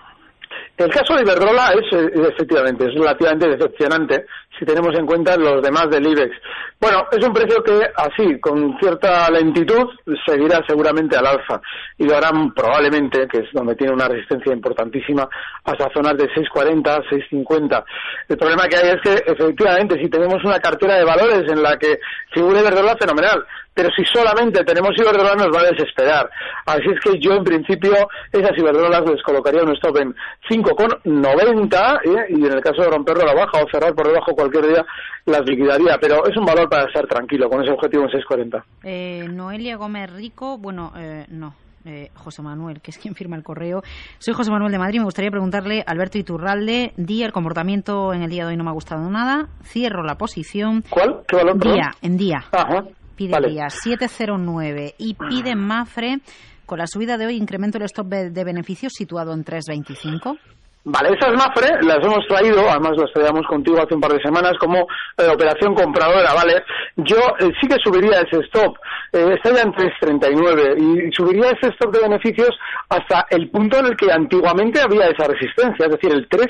El 0.77 0.91
caso 0.91 1.15
de 1.15 1.23
Iberdrola 1.23 1.73
es, 1.73 1.93
eh, 1.93 2.11
efectivamente, 2.33 2.87
es 2.87 2.95
relativamente 2.95 3.49
decepcionante 3.49 4.27
si 4.59 4.65
tenemos 4.65 4.93
en 4.99 5.07
cuenta 5.07 5.37
los 5.37 5.63
demás 5.63 5.89
del 5.89 6.07
IBEX. 6.07 6.35
Bueno, 6.81 7.07
es 7.13 7.25
un 7.25 7.33
precio 7.33 7.63
que, 7.63 7.81
así, 7.97 8.41
con 8.41 8.77
cierta 8.81 9.31
lentitud, 9.31 9.89
seguirá 10.27 10.65
seguramente 10.67 11.17
al 11.17 11.27
alza. 11.27 11.61
Y 11.97 12.05
lo 12.05 12.17
harán 12.17 12.53
probablemente, 12.53 13.29
que 13.29 13.39
es 13.39 13.53
donde 13.53 13.77
tiene 13.77 13.93
una 13.93 14.09
resistencia 14.09 14.53
importantísima, 14.53 15.29
hasta 15.65 15.93
zonas 15.95 16.17
de 16.17 16.29
6,40, 16.31 17.05
6,50. 17.09 17.85
El 18.29 18.37
problema 18.37 18.67
que 18.69 18.77
hay 18.77 18.89
es 18.91 19.01
que, 19.01 19.31
efectivamente, 19.31 19.97
si 20.03 20.09
tenemos 20.09 20.43
una 20.45 20.59
cartera 20.59 20.97
de 20.97 21.05
valores 21.05 21.51
en 21.51 21.63
la 21.63 21.77
que 21.77 22.01
figure 22.33 22.61
Iberdrola, 22.61 22.97
fenomenal 22.97 23.45
pero 23.75 23.91
si 23.91 24.05
solamente 24.05 24.65
tenemos 24.65 24.93
Iberdrola 24.97 25.35
nos 25.35 25.55
va 25.55 25.63
a 25.63 25.73
desesperar. 25.73 26.31
Así 26.65 26.87
es 26.87 27.01
que 27.01 27.19
yo 27.19 27.33
en 27.35 27.45
principio 27.45 27.93
esas 28.33 28.57
Iberdrolas 28.57 29.03
les 29.11 29.23
colocaría 29.23 29.63
un 29.63 29.75
stop 29.75 29.97
en 29.99 30.15
5,90 30.49 32.01
¿eh? 32.05 32.27
y 32.31 32.47
en 32.47 32.53
el 32.53 32.61
caso 32.61 32.83
de 32.83 32.91
romperlo 32.91 33.23
a 33.23 33.27
la 33.27 33.35
baja 33.35 33.63
o 33.63 33.71
cerrar 33.71 33.95
por 33.95 34.07
debajo 34.07 34.33
cualquier 34.33 34.69
día 34.69 34.87
las 35.27 35.43
liquidaría, 35.47 35.99
pero 36.01 36.27
es 36.27 36.37
un 36.37 36.45
valor 36.45 36.69
para 36.69 36.85
estar 36.85 37.07
tranquilo 37.07 37.49
con 37.49 37.63
ese 37.63 37.73
objetivo 37.73 38.05
en 38.05 38.11
6,40. 38.11 38.63
Eh, 38.85 39.27
Noelia 39.29 39.77
Gómez 39.77 40.13
Rico, 40.13 40.59
bueno, 40.59 40.93
eh, 40.97 41.25
no, 41.29 41.55
eh, 41.87 42.11
José 42.15 42.43
Manuel, 42.43 42.81
que 42.81 42.91
es 42.91 42.99
quien 42.99 43.15
firma 43.15 43.37
el 43.37 43.43
correo. 43.43 43.83
Soy 44.19 44.35
José 44.35 44.51
Manuel 44.51 44.73
de 44.73 44.79
Madrid. 44.79 44.99
Me 44.99 45.05
gustaría 45.05 45.31
preguntarle, 45.31 45.83
Alberto 45.87 46.19
Iturralde, 46.19 46.93
día, 46.97 47.27
el 47.27 47.33
comportamiento 47.33 48.13
en 48.13 48.23
el 48.23 48.31
día 48.31 48.45
de 48.45 48.51
hoy 48.51 48.57
no 48.57 48.65
me 48.65 48.71
ha 48.71 48.75
gustado 48.75 49.09
nada. 49.11 49.49
Cierro 49.63 50.03
la 50.03 50.17
posición. 50.17 50.85
¿Cuál? 50.91 51.23
¿Qué 51.27 51.37
valor? 51.37 51.59
Día, 51.59 51.93
en 52.03 52.17
día. 52.17 52.45
Ajá 52.53 52.85
pide 53.17 53.37
día 53.49 53.71
709 53.71 54.95
y 54.99 55.15
pide 55.15 55.55
Mafre 55.55 56.19
con 56.67 56.79
la 56.79 56.87
subida 56.87 57.17
de 57.19 57.27
hoy 57.27 57.37
incremento 57.37 57.79
el 57.79 57.85
stop 57.85 58.07
de 58.07 58.45
beneficios 58.45 58.93
situado 58.93 59.33
en 59.33 59.45
325. 59.45 60.39
Vale, 60.87 61.17
esas 61.17 61.33
MAFRE 61.33 61.81
las 61.81 61.97
hemos 62.05 62.27
traído, 62.29 62.61
además 62.69 62.93
las 62.99 63.11
traíamos 63.15 63.47
contigo 63.47 63.81
hace 63.81 63.95
un 63.95 64.03
par 64.03 64.13
de 64.13 64.23
semanas 64.23 64.53
como 64.61 64.87
eh, 65.17 65.29
operación 65.33 65.75
compradora, 65.75 66.35
¿vale? 66.35 66.63
Yo 66.97 67.17
eh, 67.41 67.51
sí 67.59 67.67
que 67.67 67.77
subiría 67.83 68.21
ese 68.21 68.45
stop, 68.45 68.77
eh, 69.11 69.35
está 69.35 69.55
ya 69.55 69.63
en 69.63 69.73
3.39 69.73 71.09
y 71.09 71.13
subiría 71.15 71.53
ese 71.53 71.73
stop 71.73 71.91
de 71.91 72.03
beneficios 72.03 72.51
hasta 72.91 73.25
el 73.31 73.49
punto 73.49 73.79
en 73.79 73.87
el 73.87 73.97
que 73.97 74.13
antiguamente 74.13 74.79
había 74.79 75.07
esa 75.07 75.27
resistencia, 75.27 75.87
es 75.87 75.93
decir, 75.93 76.13
el 76.13 76.29
3 76.29 76.47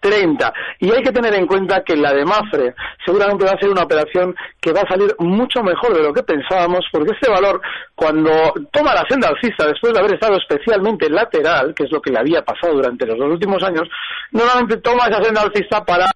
30. 0.00 0.52
Y 0.80 0.90
hay 0.90 1.02
que 1.02 1.12
tener 1.12 1.34
en 1.34 1.46
cuenta 1.46 1.82
que 1.82 1.96
la 1.96 2.12
de 2.12 2.24
Mafre 2.24 2.74
seguramente 3.04 3.44
va 3.44 3.52
a 3.52 3.58
ser 3.58 3.70
una 3.70 3.82
operación 3.82 4.34
que 4.60 4.72
va 4.72 4.82
a 4.82 4.88
salir 4.88 5.14
mucho 5.18 5.62
mejor 5.62 5.94
de 5.94 6.02
lo 6.02 6.12
que 6.12 6.22
pensábamos, 6.22 6.86
porque 6.92 7.12
este 7.12 7.30
valor, 7.30 7.60
cuando 7.94 8.30
toma 8.72 8.94
la 8.94 9.04
senda 9.08 9.28
alcista 9.28 9.66
después 9.66 9.92
de 9.92 10.00
haber 10.00 10.14
estado 10.14 10.36
especialmente 10.36 11.08
lateral, 11.10 11.74
que 11.74 11.84
es 11.84 11.92
lo 11.92 12.00
que 12.00 12.10
le 12.10 12.18
había 12.18 12.42
pasado 12.42 12.74
durante 12.74 13.06
los 13.06 13.18
dos 13.18 13.32
últimos 13.32 13.62
años, 13.62 13.88
normalmente 14.32 14.78
toma 14.78 15.06
esa 15.06 15.22
senda 15.22 15.42
alcista 15.42 15.84
para 15.84 16.06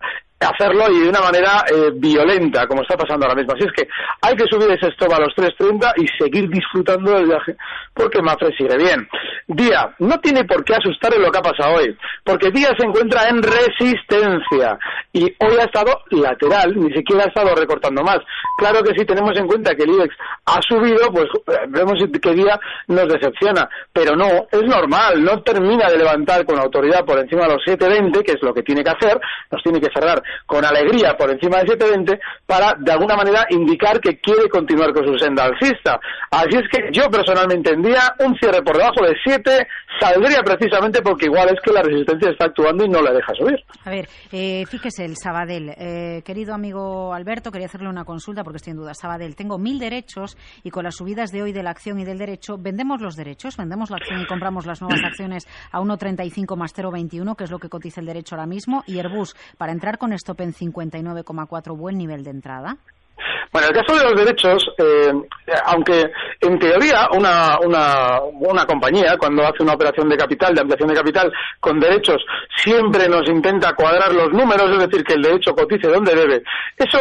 hacerlo 0.40 0.90
y 0.90 1.00
de 1.00 1.08
una 1.10 1.20
manera 1.20 1.64
eh, 1.70 1.90
violenta, 1.94 2.66
como 2.66 2.82
está 2.82 2.96
pasando 2.96 3.26
ahora 3.26 3.36
mismo. 3.36 3.54
Así 3.54 3.66
es 3.66 3.72
que 3.72 3.88
hay 4.22 4.34
que 4.34 4.46
subir 4.50 4.70
ese 4.70 4.88
stop 4.88 5.12
a 5.12 5.20
los 5.20 5.34
3.30 5.34 5.92
y 5.98 6.06
seguir 6.18 6.48
disfrutando 6.48 7.12
del 7.12 7.26
viaje, 7.26 7.56
porque 7.94 8.22
Mafre 8.22 8.50
sigue 8.56 8.76
bien. 8.76 9.06
Día, 9.46 9.94
no 9.98 10.18
tiene 10.20 10.44
por 10.44 10.64
qué 10.64 10.74
asustar 10.74 11.12
en 11.14 11.22
lo 11.22 11.30
que 11.30 11.38
ha 11.38 11.42
pasado 11.42 11.76
hoy, 11.76 11.96
porque 12.24 12.50
Día 12.50 12.70
se 12.78 12.86
encuentra 12.86 13.28
en 13.28 13.42
resistencia 13.42 14.78
y 15.12 15.24
hoy 15.24 15.56
ha 15.60 15.64
estado 15.64 16.00
lateral, 16.10 16.74
ni 16.74 16.92
siquiera 16.94 17.24
ha 17.24 17.28
estado 17.28 17.54
recortando 17.54 18.02
más. 18.02 18.18
Claro 18.56 18.82
que 18.82 18.94
si 18.98 19.04
tenemos 19.04 19.36
en 19.36 19.46
cuenta 19.46 19.74
que 19.74 19.82
el 19.82 19.90
IBEX 19.90 20.14
ha 20.46 20.60
subido, 20.62 21.10
pues 21.12 21.26
eh, 21.48 21.66
vemos 21.68 21.94
que 22.22 22.34
Día 22.34 22.58
nos 22.88 23.08
decepciona, 23.08 23.68
pero 23.92 24.16
no, 24.16 24.46
es 24.50 24.62
normal, 24.62 25.22
no 25.22 25.42
termina 25.42 25.90
de 25.90 25.98
levantar 25.98 26.44
con 26.46 26.58
autoridad 26.58 27.04
por 27.04 27.18
encima 27.18 27.42
de 27.42 27.54
los 27.54 27.62
7.20, 27.66 28.22
que 28.22 28.32
es 28.32 28.42
lo 28.42 28.54
que 28.54 28.62
tiene 28.62 28.82
que 28.82 28.90
hacer, 28.90 29.20
nos 29.50 29.62
tiene 29.62 29.80
que 29.80 29.88
cerrar 29.92 30.22
con 30.46 30.64
alegría 30.64 31.16
por 31.16 31.30
encima 31.30 31.58
de 31.60 31.68
720 31.68 32.20
para 32.46 32.74
de 32.78 32.92
alguna 32.92 33.16
manera 33.16 33.46
indicar 33.50 34.00
que 34.00 34.18
quiere 34.20 34.48
continuar 34.48 34.92
con 34.92 35.06
su 35.06 35.18
senda 35.18 35.44
alcista. 35.44 36.00
Así 36.30 36.56
es 36.56 36.68
que 36.70 36.88
yo 36.92 37.08
personalmente 37.10 37.72
en 37.72 37.82
día 37.82 38.14
un 38.18 38.36
cierre 38.36 38.62
por 38.62 38.76
debajo 38.76 39.04
de 39.04 39.14
7 39.22 39.66
saldría 40.00 40.42
precisamente 40.42 41.02
porque 41.02 41.26
igual 41.26 41.48
es 41.48 41.60
que 41.62 41.72
la 41.72 41.82
resistencia 41.82 42.30
está 42.30 42.46
actuando 42.46 42.84
y 42.84 42.88
no 42.88 43.02
la 43.02 43.12
deja 43.12 43.34
subir. 43.34 43.58
A 43.84 43.90
ver, 43.90 44.08
eh, 44.32 44.64
fíjese 44.66 45.04
el 45.04 45.16
Sabadell. 45.16 45.70
Eh, 45.76 46.22
querido 46.24 46.54
amigo 46.54 47.12
Alberto, 47.12 47.50
quería 47.50 47.66
hacerle 47.66 47.88
una 47.88 48.04
consulta 48.04 48.42
porque 48.44 48.58
estoy 48.58 48.72
en 48.72 48.78
duda. 48.78 48.94
Sabadell, 48.94 49.36
tengo 49.36 49.58
mil 49.58 49.78
derechos 49.78 50.36
y 50.62 50.70
con 50.70 50.84
las 50.84 50.96
subidas 50.96 51.30
de 51.30 51.42
hoy 51.42 51.52
de 51.52 51.62
la 51.62 51.70
acción 51.70 51.98
y 52.00 52.04
del 52.04 52.18
derecho, 52.18 52.56
¿vendemos 52.58 53.00
los 53.00 53.16
derechos? 53.16 53.56
¿Vendemos 53.56 53.90
la 53.90 53.96
acción 53.96 54.20
y 54.20 54.26
compramos 54.26 54.66
las 54.66 54.80
nuevas 54.80 55.00
acciones 55.04 55.46
a 55.70 55.80
1,35 55.80 56.56
más 56.56 56.74
0,21, 56.74 57.36
que 57.36 57.44
es 57.44 57.50
lo 57.50 57.58
que 57.58 57.68
cotiza 57.68 58.00
el 58.00 58.06
derecho 58.06 58.34
ahora 58.34 58.46
mismo? 58.46 58.82
Y 58.86 58.98
Airbus, 58.98 59.34
para 59.58 59.72
entrar 59.72 59.98
con 59.98 60.12
stop 60.20 60.40
en 60.40 60.54
59,4, 60.54 61.76
buen 61.76 61.98
nivel 61.98 62.24
de 62.24 62.30
entrada. 62.30 62.78
Bueno, 63.52 63.68
en 63.68 63.76
el 63.76 63.82
caso 63.82 63.98
de 63.98 64.10
los 64.10 64.24
derechos, 64.24 64.70
eh, 64.78 65.12
aunque 65.66 66.10
en 66.40 66.58
teoría 66.58 67.08
una, 67.12 67.58
una, 67.64 68.20
una 68.22 68.64
compañía 68.64 69.16
cuando 69.18 69.42
hace 69.42 69.62
una 69.62 69.74
operación 69.74 70.08
de 70.08 70.16
capital, 70.16 70.54
de 70.54 70.60
ampliación 70.60 70.88
de 70.88 70.94
capital 70.94 71.32
con 71.58 71.80
derechos, 71.80 72.24
siempre 72.56 73.08
nos 73.08 73.28
intenta 73.28 73.72
cuadrar 73.74 74.12
los 74.12 74.30
números, 74.32 74.70
es 74.72 74.86
decir, 74.86 75.04
que 75.04 75.14
el 75.14 75.22
derecho 75.22 75.54
cotice 75.54 75.88
donde 75.88 76.14
debe. 76.14 76.42
Eso, 76.76 76.98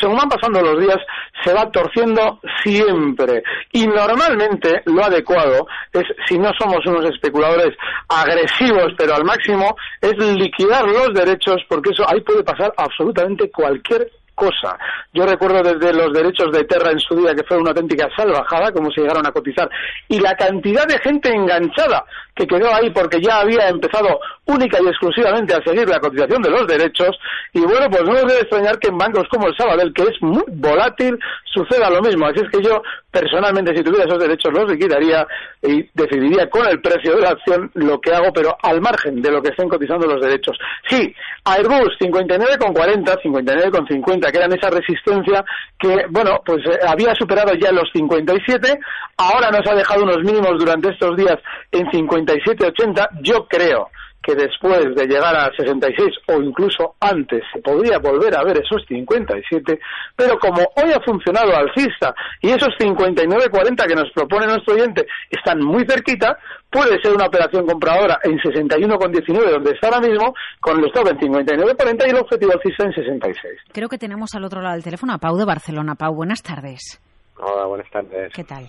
según 0.00 0.16
van 0.16 0.28
pasando 0.28 0.62
los 0.62 0.80
días, 0.80 0.98
se 1.44 1.52
va 1.52 1.70
torciendo 1.70 2.40
siempre. 2.62 3.42
Y 3.72 3.86
normalmente 3.86 4.82
lo 4.86 5.04
adecuado 5.04 5.66
es, 5.92 6.04
si 6.26 6.38
no 6.38 6.50
somos 6.58 6.84
unos 6.86 7.04
especuladores 7.10 7.76
agresivos, 8.08 8.92
pero 8.96 9.14
al 9.14 9.24
máximo, 9.24 9.76
es 10.00 10.16
liquidar 10.18 10.84
los 10.84 11.12
derechos, 11.14 11.56
porque 11.68 11.90
eso 11.92 12.04
ahí 12.08 12.20
puede 12.20 12.42
pasar 12.42 12.72
absolutamente 12.76 13.50
cualquier 13.50 14.10
cosa. 14.38 14.78
Yo 15.12 15.26
recuerdo 15.26 15.62
desde 15.62 15.92
los 15.92 16.12
derechos 16.12 16.52
de 16.52 16.64
Terra 16.64 16.92
en 16.92 17.00
su 17.00 17.16
día 17.16 17.34
que 17.34 17.42
fue 17.42 17.58
una 17.58 17.70
auténtica 17.70 18.08
salvajada, 18.16 18.72
como 18.72 18.90
se 18.90 19.00
llegaron 19.00 19.26
a 19.26 19.32
cotizar, 19.32 19.68
y 20.08 20.20
la 20.20 20.36
cantidad 20.36 20.86
de 20.86 20.98
gente 21.00 21.28
enganchada 21.28 22.04
que 22.38 22.46
quedó 22.46 22.72
ahí 22.72 22.90
porque 22.90 23.20
ya 23.20 23.40
había 23.40 23.68
empezado 23.68 24.20
única 24.46 24.78
y 24.80 24.86
exclusivamente 24.86 25.54
a 25.54 25.62
seguir 25.62 25.88
la 25.88 25.98
cotización 25.98 26.40
de 26.40 26.50
los 26.50 26.66
derechos. 26.66 27.18
Y 27.52 27.60
bueno, 27.60 27.90
pues 27.90 28.02
no 28.04 28.12
nos 28.12 28.26
debe 28.26 28.40
extrañar 28.40 28.78
que 28.78 28.88
en 28.88 28.96
bancos 28.96 29.26
como 29.28 29.48
el 29.48 29.56
Sabadell, 29.56 29.92
que 29.92 30.02
es 30.04 30.22
muy 30.22 30.44
volátil, 30.46 31.18
suceda 31.44 31.90
lo 31.90 32.00
mismo. 32.00 32.26
Así 32.26 32.40
es 32.40 32.50
que 32.50 32.62
yo, 32.62 32.80
personalmente, 33.10 33.76
si 33.76 33.82
tuviera 33.82 34.04
esos 34.04 34.20
derechos, 34.20 34.52
los 34.54 34.70
liquidaría 34.70 35.26
y 35.62 35.88
decidiría 35.92 36.48
con 36.48 36.66
el 36.66 36.80
precio 36.80 37.16
de 37.16 37.22
la 37.22 37.30
acción 37.30 37.70
lo 37.74 38.00
que 38.00 38.14
hago, 38.14 38.32
pero 38.32 38.56
al 38.62 38.80
margen 38.80 39.20
de 39.20 39.32
lo 39.32 39.42
que 39.42 39.48
estén 39.48 39.68
cotizando 39.68 40.06
los 40.06 40.22
derechos. 40.22 40.56
Sí, 40.88 41.12
Airbus 41.44 41.98
59,40, 42.00 43.20
59,50, 43.22 44.27
que 44.30 44.38
eran 44.38 44.52
esa 44.52 44.70
resistencia 44.70 45.44
que, 45.78 46.06
bueno, 46.10 46.40
pues 46.44 46.64
eh, 46.66 46.78
había 46.86 47.14
superado 47.14 47.54
ya 47.54 47.72
los 47.72 47.90
57, 47.92 48.78
ahora 49.16 49.50
nos 49.50 49.66
ha 49.66 49.74
dejado 49.74 50.04
unos 50.04 50.18
mínimos 50.18 50.58
durante 50.58 50.90
estos 50.90 51.16
días 51.16 51.36
en 51.72 51.90
50 51.90 52.34
87-80, 52.34 53.08
yo 53.22 53.46
creo 53.48 53.88
que 54.28 54.34
después 54.34 54.94
de 54.94 55.06
llegar 55.06 55.34
a 55.34 55.50
66 55.56 56.10
o 56.28 56.42
incluso 56.42 56.96
antes 57.00 57.42
se 57.50 57.62
podría 57.62 57.98
volver 57.98 58.36
a 58.36 58.44
ver 58.44 58.58
esos 58.58 58.84
57, 58.86 59.80
pero 60.14 60.38
como 60.38 60.60
hoy 60.76 60.92
ha 60.92 61.00
funcionado 61.00 61.56
alcista 61.56 62.14
y 62.42 62.50
esos 62.50 62.68
59-40 62.78 63.86
que 63.86 63.94
nos 63.94 64.12
propone 64.12 64.46
nuestro 64.46 64.74
oyente 64.74 65.06
están 65.30 65.60
muy 65.60 65.86
cerquita, 65.88 66.38
puede 66.70 67.00
ser 67.00 67.14
una 67.14 67.24
operación 67.24 67.64
compradora 67.64 68.18
en 68.22 68.36
61,19 68.38 69.50
donde 69.50 69.70
está 69.70 69.88
ahora 69.88 70.06
mismo, 70.06 70.34
con 70.60 70.78
el 70.78 70.84
stop 70.88 71.08
en 71.08 71.18
59,40 71.20 72.06
y 72.06 72.10
el 72.10 72.16
objetivo 72.16 72.52
alcista 72.52 72.84
en 72.84 72.92
66. 72.92 73.60
Creo 73.72 73.88
que 73.88 73.96
tenemos 73.96 74.34
al 74.34 74.44
otro 74.44 74.60
lado 74.60 74.74
del 74.74 74.84
teléfono 74.84 75.14
a 75.14 75.18
Pau 75.18 75.38
de 75.38 75.46
Barcelona. 75.46 75.94
Pau, 75.94 76.14
buenas 76.14 76.42
tardes. 76.42 77.00
Hola, 77.38 77.64
buenas 77.64 77.90
tardes. 77.90 78.30
¿Qué 78.34 78.44
tal? 78.44 78.66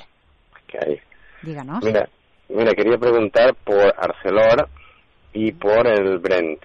¿Qué 0.68 0.78
hay? 0.78 1.02
Díganos. 1.42 1.84
Mira, 1.84 2.08
Mira, 2.50 2.74
quería 2.74 2.98
preguntar 2.98 3.54
por 3.64 3.94
Arcelor 3.96 4.68
y 5.34 5.52
por 5.52 5.88
el 5.88 6.20
Brent. 6.20 6.60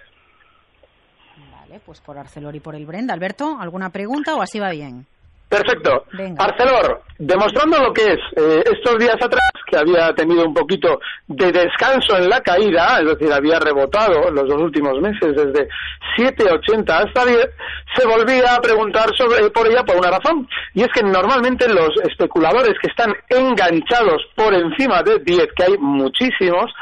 Vale, 1.53 1.81
pues 1.85 2.01
por 2.01 2.19
Arcelor 2.19 2.55
y 2.57 2.61
por 2.61 2.75
el 2.75 2.87
Brent. 2.87 3.11
Alberto, 3.11 3.57
¿alguna 3.61 3.91
pregunta 3.91 4.35
o 4.35 4.43
así 4.43 4.59
va 4.59 4.71
bien? 4.71 5.07
Perfecto. 5.49 6.05
Arcelor, 6.39 7.03
demostrando 7.19 7.79
lo 7.79 7.93
que 7.93 8.03
es 8.03 8.19
eh, 8.37 8.65
estos 8.65 8.99
días 8.99 9.15
atrás, 9.15 9.51
que 9.71 9.77
había 9.77 10.13
tenido 10.13 10.45
un 10.45 10.55
poquito 10.55 10.99
de 11.29 11.53
descanso 11.53 12.17
en 12.17 12.29
la 12.29 12.41
caída, 12.41 12.99
es 13.01 13.07
decir, 13.07 13.33
había 13.33 13.61
rebotado 13.61 14.31
los 14.33 14.49
dos 14.49 14.61
últimos 14.61 15.01
meses 15.01 15.35
desde 15.37 15.69
7,80 16.17 16.91
hasta 16.91 17.25
10, 17.25 17.49
se 17.97 18.07
volvía 18.07 18.57
a 18.57 18.61
preguntar 18.61 19.11
sobre, 19.17 19.49
por 19.51 19.69
ella 19.69 19.85
por 19.85 19.97
una 19.97 20.11
razón. 20.11 20.49
Y 20.75 20.83
es 20.83 20.89
que 20.89 21.03
normalmente 21.05 21.69
los 21.69 21.91
especuladores 22.03 22.75
que 22.81 22.89
están 22.89 23.15
enganchados 23.29 24.23
por 24.35 24.53
encima 24.55 25.03
de 25.05 25.21
10, 25.21 25.47
que 25.55 25.65
hay 25.65 25.79
muchísimos, 25.79 26.73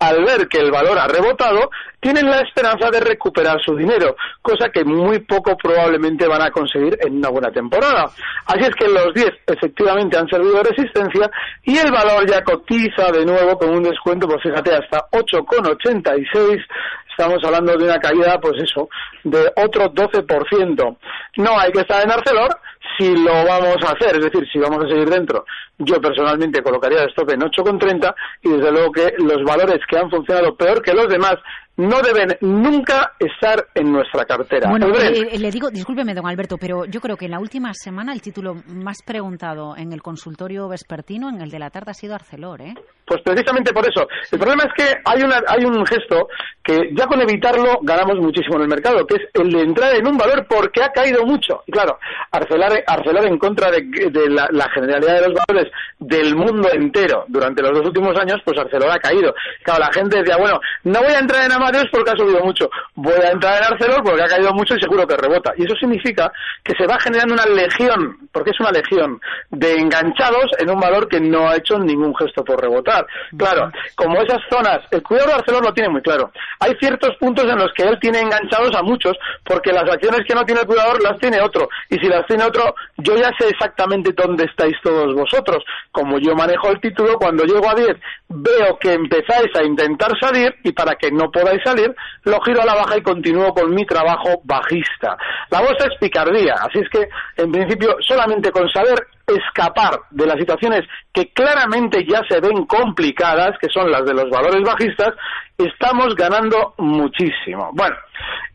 al 0.00 0.24
ver 0.24 0.48
que 0.48 0.58
el 0.58 0.70
valor 0.70 0.98
ha 0.98 1.06
rebotado, 1.06 1.70
tienen 2.00 2.24
la 2.24 2.40
esperanza 2.40 2.90
de 2.90 3.00
recuperar 3.00 3.60
su 3.62 3.76
dinero, 3.76 4.16
cosa 4.40 4.70
que 4.70 4.82
muy 4.82 5.18
poco 5.20 5.54
probablemente 5.58 6.26
van 6.26 6.40
a 6.40 6.50
conseguir 6.50 6.96
en 7.00 7.18
una 7.18 7.28
buena 7.28 7.50
temporada. 7.50 8.10
Así 8.46 8.62
es 8.62 8.74
que 8.74 8.88
los 8.88 9.12
10 9.12 9.30
efectivamente 9.46 10.16
han 10.16 10.26
servido 10.28 10.54
de 10.54 10.70
resistencia 10.70 11.30
y 11.64 11.76
el 11.76 11.92
valor 11.92 12.26
ya 12.26 12.42
cotiza 12.42 13.12
de 13.12 13.26
nuevo 13.26 13.58
con 13.58 13.68
un 13.70 13.82
descuento, 13.82 14.26
pues 14.26 14.42
fíjate, 14.42 14.74
hasta 14.74 15.06
8,86. 15.10 16.64
Estamos 17.10 17.44
hablando 17.44 17.76
de 17.76 17.84
una 17.84 17.98
caída, 17.98 18.40
pues 18.40 18.54
eso, 18.62 18.88
de 19.24 19.52
otro 19.56 19.92
12%. 19.92 20.96
No 21.36 21.58
hay 21.58 21.70
que 21.72 21.80
estar 21.80 22.02
en 22.02 22.10
Arcelor, 22.10 22.56
si 22.98 23.14
lo 23.14 23.32
vamos 23.44 23.76
a 23.86 23.92
hacer, 23.92 24.16
es 24.16 24.24
decir, 24.24 24.46
si 24.52 24.58
vamos 24.58 24.84
a 24.84 24.88
seguir 24.88 25.08
dentro, 25.08 25.44
yo 25.78 26.00
personalmente 26.00 26.62
colocaría 26.62 27.02
el 27.02 27.10
stop 27.10 27.30
en 27.30 27.40
8,30 27.40 28.14
y 28.42 28.48
desde 28.50 28.72
luego 28.72 28.92
que 28.92 29.12
los 29.18 29.42
valores 29.44 29.78
que 29.88 29.98
han 29.98 30.10
funcionado 30.10 30.54
peor 30.56 30.82
que 30.82 30.94
los 30.94 31.08
demás 31.08 31.36
no 31.76 32.02
deben 32.02 32.36
nunca 32.42 33.12
estar 33.18 33.68
en 33.74 33.90
nuestra 33.92 34.24
cartera. 34.24 34.68
Bueno, 34.68 34.88
eh, 34.98 35.38
le 35.38 35.50
digo, 35.50 35.70
discúlpeme, 35.70 36.14
don 36.14 36.26
Alberto, 36.26 36.56
pero 36.58 36.84
yo 36.84 37.00
creo 37.00 37.16
que 37.16 37.24
en 37.24 37.30
la 37.30 37.40
última 37.40 37.72
semana 37.72 38.12
el 38.12 38.20
título 38.20 38.56
más 38.66 38.98
preguntado 39.04 39.76
en 39.76 39.92
el 39.92 40.02
consultorio 40.02 40.68
vespertino, 40.68 41.30
en 41.30 41.40
el 41.40 41.50
de 41.50 41.58
la 41.58 41.70
tarde, 41.70 41.92
ha 41.92 41.94
sido 41.94 42.14
Arcelor, 42.14 42.60
¿eh? 42.60 42.74
Pues 43.10 43.22
precisamente 43.22 43.72
por 43.72 43.84
eso. 43.84 44.06
El 44.30 44.38
problema 44.38 44.62
es 44.62 44.72
que 44.72 44.94
hay, 45.04 45.20
una, 45.24 45.42
hay 45.48 45.64
un 45.64 45.84
gesto 45.84 46.28
que 46.62 46.90
ya 46.92 47.08
con 47.08 47.20
evitarlo 47.20 47.80
ganamos 47.82 48.18
muchísimo 48.18 48.54
en 48.54 48.62
el 48.62 48.68
mercado, 48.68 49.04
que 49.04 49.16
es 49.16 49.22
el 49.34 49.50
de 49.50 49.62
entrar 49.62 49.96
en 49.96 50.06
un 50.06 50.16
valor 50.16 50.46
porque 50.48 50.80
ha 50.80 50.92
caído 50.92 51.26
mucho. 51.26 51.64
Y 51.66 51.72
claro, 51.72 51.98
Arcelor, 52.30 52.84
Arcelor 52.86 53.26
en 53.26 53.36
contra 53.36 53.68
de, 53.72 53.82
la, 54.28 54.46
la, 54.52 54.70
generalidad 54.70 55.22
de 55.22 55.28
los 55.28 55.38
valores 55.44 55.72
del 55.98 56.36
mundo 56.36 56.68
entero 56.72 57.24
durante 57.26 57.62
los 57.62 57.72
dos 57.72 57.88
últimos 57.88 58.16
años, 58.16 58.40
pues 58.44 58.56
Arcelor 58.56 58.92
ha 58.92 59.00
caído. 59.00 59.34
Claro, 59.64 59.80
la 59.80 59.92
gente 59.92 60.18
decía, 60.18 60.36
bueno, 60.36 60.60
no 60.84 61.00
voy 61.00 61.12
a 61.12 61.18
entrar 61.18 61.46
en 61.46 61.50
Amadeus 61.50 61.88
porque 61.90 62.12
ha 62.12 62.16
subido 62.16 62.44
mucho. 62.44 62.70
Voy 62.94 63.20
a 63.24 63.32
entrar 63.32 63.58
en 63.58 63.72
Arcelor 63.72 64.04
porque 64.04 64.22
ha 64.22 64.28
caído 64.28 64.52
mucho 64.52 64.76
y 64.76 64.80
seguro 64.80 65.04
que 65.04 65.16
rebota. 65.16 65.52
Y 65.56 65.64
eso 65.64 65.74
significa 65.74 66.30
que 66.62 66.74
se 66.78 66.86
va 66.86 66.96
generando 67.00 67.34
una 67.34 67.46
legión, 67.46 68.28
porque 68.30 68.50
es 68.50 68.60
una 68.60 68.70
legión, 68.70 69.20
de 69.50 69.80
enganchados 69.80 70.52
en 70.60 70.70
un 70.70 70.78
valor 70.78 71.08
que 71.08 71.18
no 71.18 71.48
ha 71.48 71.56
hecho 71.56 71.76
ningún 71.76 72.14
gesto 72.14 72.44
por 72.44 72.60
rebotar. 72.60 72.99
Claro, 73.36 73.70
como 73.94 74.20
esas 74.20 74.40
zonas, 74.50 74.80
el 74.90 75.02
cuidado 75.02 75.28
de 75.28 75.34
Arcelor 75.34 75.64
lo 75.64 75.72
tiene 75.72 75.88
muy 75.88 76.02
claro. 76.02 76.30
Hay 76.60 76.74
ciertos 76.78 77.16
puntos 77.18 77.44
en 77.44 77.58
los 77.58 77.72
que 77.74 77.82
él 77.84 77.98
tiene 78.00 78.20
enganchados 78.20 78.74
a 78.74 78.82
muchos, 78.82 79.16
porque 79.44 79.72
las 79.72 79.88
acciones 79.88 80.22
que 80.26 80.34
no 80.34 80.44
tiene 80.44 80.62
el 80.62 80.66
cuidador 80.66 81.02
las 81.02 81.18
tiene 81.18 81.40
otro. 81.40 81.68
Y 81.88 81.96
si 81.96 82.06
las 82.06 82.26
tiene 82.26 82.44
otro, 82.44 82.74
yo 82.98 83.16
ya 83.16 83.30
sé 83.38 83.48
exactamente 83.48 84.12
dónde 84.12 84.44
estáis 84.44 84.76
todos 84.82 85.14
vosotros. 85.14 85.64
Como 85.92 86.18
yo 86.18 86.34
manejo 86.34 86.68
el 86.70 86.80
título, 86.80 87.16
cuando 87.18 87.44
llego 87.44 87.68
a 87.68 87.74
10, 87.74 87.96
veo 88.28 88.78
que 88.78 88.92
empezáis 88.92 89.54
a 89.56 89.62
intentar 89.62 90.12
salir 90.20 90.54
y 90.64 90.72
para 90.72 90.94
que 90.94 91.10
no 91.10 91.30
podáis 91.30 91.62
salir, 91.64 91.94
lo 92.24 92.40
giro 92.42 92.62
a 92.62 92.66
la 92.66 92.74
baja 92.74 92.96
y 92.96 93.02
continúo 93.02 93.52
con 93.52 93.74
mi 93.74 93.84
trabajo 93.84 94.40
bajista. 94.44 95.16
La 95.50 95.60
bolsa 95.60 95.86
es 95.90 95.98
picardía, 95.98 96.54
así 96.54 96.78
es 96.78 96.88
que, 96.88 97.08
en 97.42 97.50
principio, 97.50 97.96
solamente 98.00 98.50
con 98.50 98.68
saber 98.68 99.06
escapar 99.36 100.00
de 100.10 100.26
las 100.26 100.38
situaciones 100.38 100.82
que 101.12 101.32
claramente 101.32 102.04
ya 102.06 102.22
se 102.28 102.40
ven 102.40 102.64
complicadas, 102.66 103.58
que 103.58 103.68
son 103.68 103.90
las 103.90 104.04
de 104.04 104.14
los 104.14 104.30
valores 104.30 104.62
bajistas, 104.62 105.14
estamos 105.56 106.14
ganando 106.14 106.74
muchísimo. 106.78 107.70
Bueno, 107.72 107.96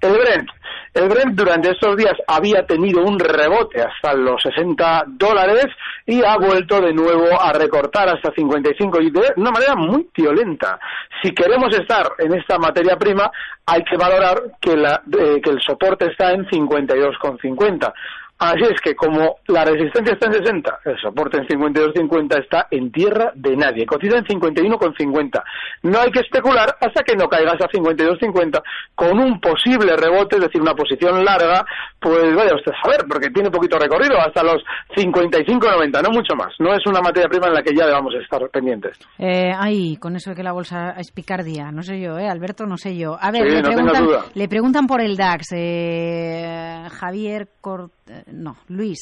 el 0.01 0.13
Brent. 0.13 0.49
El 0.93 1.09
Brent 1.09 1.35
durante 1.35 1.71
estos 1.71 1.97
días 1.97 2.13
había 2.25 2.65
tenido 2.65 3.03
un 3.03 3.19
rebote 3.19 3.81
hasta 3.81 4.13
los 4.13 4.41
60 4.41 5.03
dólares 5.07 5.67
y 6.05 6.23
ha 6.23 6.37
vuelto 6.37 6.79
de 6.79 6.93
nuevo 6.93 7.39
a 7.39 7.51
recortar 7.51 8.07
hasta 8.07 8.31
55 8.31 9.01
y 9.01 9.11
de 9.11 9.33
una 9.35 9.51
manera 9.51 9.75
muy 9.75 10.07
violenta. 10.15 10.79
Si 11.21 11.31
queremos 11.33 11.75
estar 11.77 12.13
en 12.19 12.33
esta 12.35 12.57
materia 12.57 12.95
prima, 12.95 13.29
hay 13.65 13.83
que 13.83 13.97
valorar 13.97 14.41
que, 14.61 14.71
eh, 14.71 15.41
el 15.43 15.61
soporte 15.61 16.05
está 16.05 16.31
en 16.31 16.45
52,50. 16.47 17.93
Así 18.37 18.63
es 18.63 18.81
que 18.81 18.95
como 18.95 19.37
la 19.47 19.63
resistencia 19.63 20.13
está 20.13 20.27
en 20.27 20.33
60, 20.33 20.79
el 20.83 20.97
soporte 20.99 21.37
en 21.37 21.47
52.50 21.47 22.43
está 22.43 22.67
en 22.69 22.91
tierra 22.91 23.31
de 23.33 23.55
nadie. 23.55 23.85
Cotiza 23.85 24.17
en 24.17 24.25
51.50. 24.25 25.43
No 25.83 25.99
hay 25.99 26.11
que 26.11 26.19
especular 26.19 26.75
hasta 26.81 27.03
que 27.03 27.15
no 27.15 27.29
caigas 27.29 27.55
a 27.61 27.69
52.50 27.69 28.61
con 28.93 29.19
un 29.19 29.39
posible 29.39 29.95
rebote, 29.95 30.35
es 30.35 30.41
decir, 30.43 30.61
una 30.61 30.73
posición 30.73 31.23
larga, 31.23 31.65
pues 31.99 32.35
vaya 32.35 32.55
usted 32.55 32.73
a 32.73 32.81
saber, 32.83 33.05
porque 33.07 33.29
tiene 33.29 33.49
poquito 33.49 33.79
recorrido, 33.79 34.19
hasta 34.19 34.43
los 34.43 34.61
55.90, 34.97 36.03
no 36.03 36.09
mucho 36.09 36.35
más. 36.35 36.53
No 36.59 36.73
es 36.73 36.85
una 36.85 36.99
materia 36.99 37.29
prima 37.29 37.47
en 37.47 37.53
la 37.53 37.63
que 37.63 37.73
ya 37.73 37.85
debamos 37.85 38.13
estar 38.15 38.41
pendientes. 38.49 38.97
Eh, 39.17 39.51
ay, 39.57 39.95
con 39.95 40.15
eso 40.17 40.31
de 40.31 40.35
que 40.35 40.43
la 40.43 40.51
bolsa 40.51 40.95
es 40.97 41.11
picardía, 41.11 41.71
no 41.71 41.83
sé 41.83 42.01
yo, 42.01 42.17
¿eh? 42.19 42.27
Alberto, 42.27 42.65
no 42.65 42.75
sé 42.75 42.97
yo. 42.97 43.17
A 43.19 43.31
ver, 43.31 43.45
le, 43.45 43.61
preguntan, 43.61 44.07
le, 44.33 44.47
preguntan, 44.49 44.87
por 44.87 44.99
el 44.99 45.15
DAX. 45.15 45.53
Eh, 45.53 46.87
Javier 46.99 47.47
Cort 47.61 47.91
eh, 48.04 48.04
no, 48.31 48.57
Luis, 48.67 48.99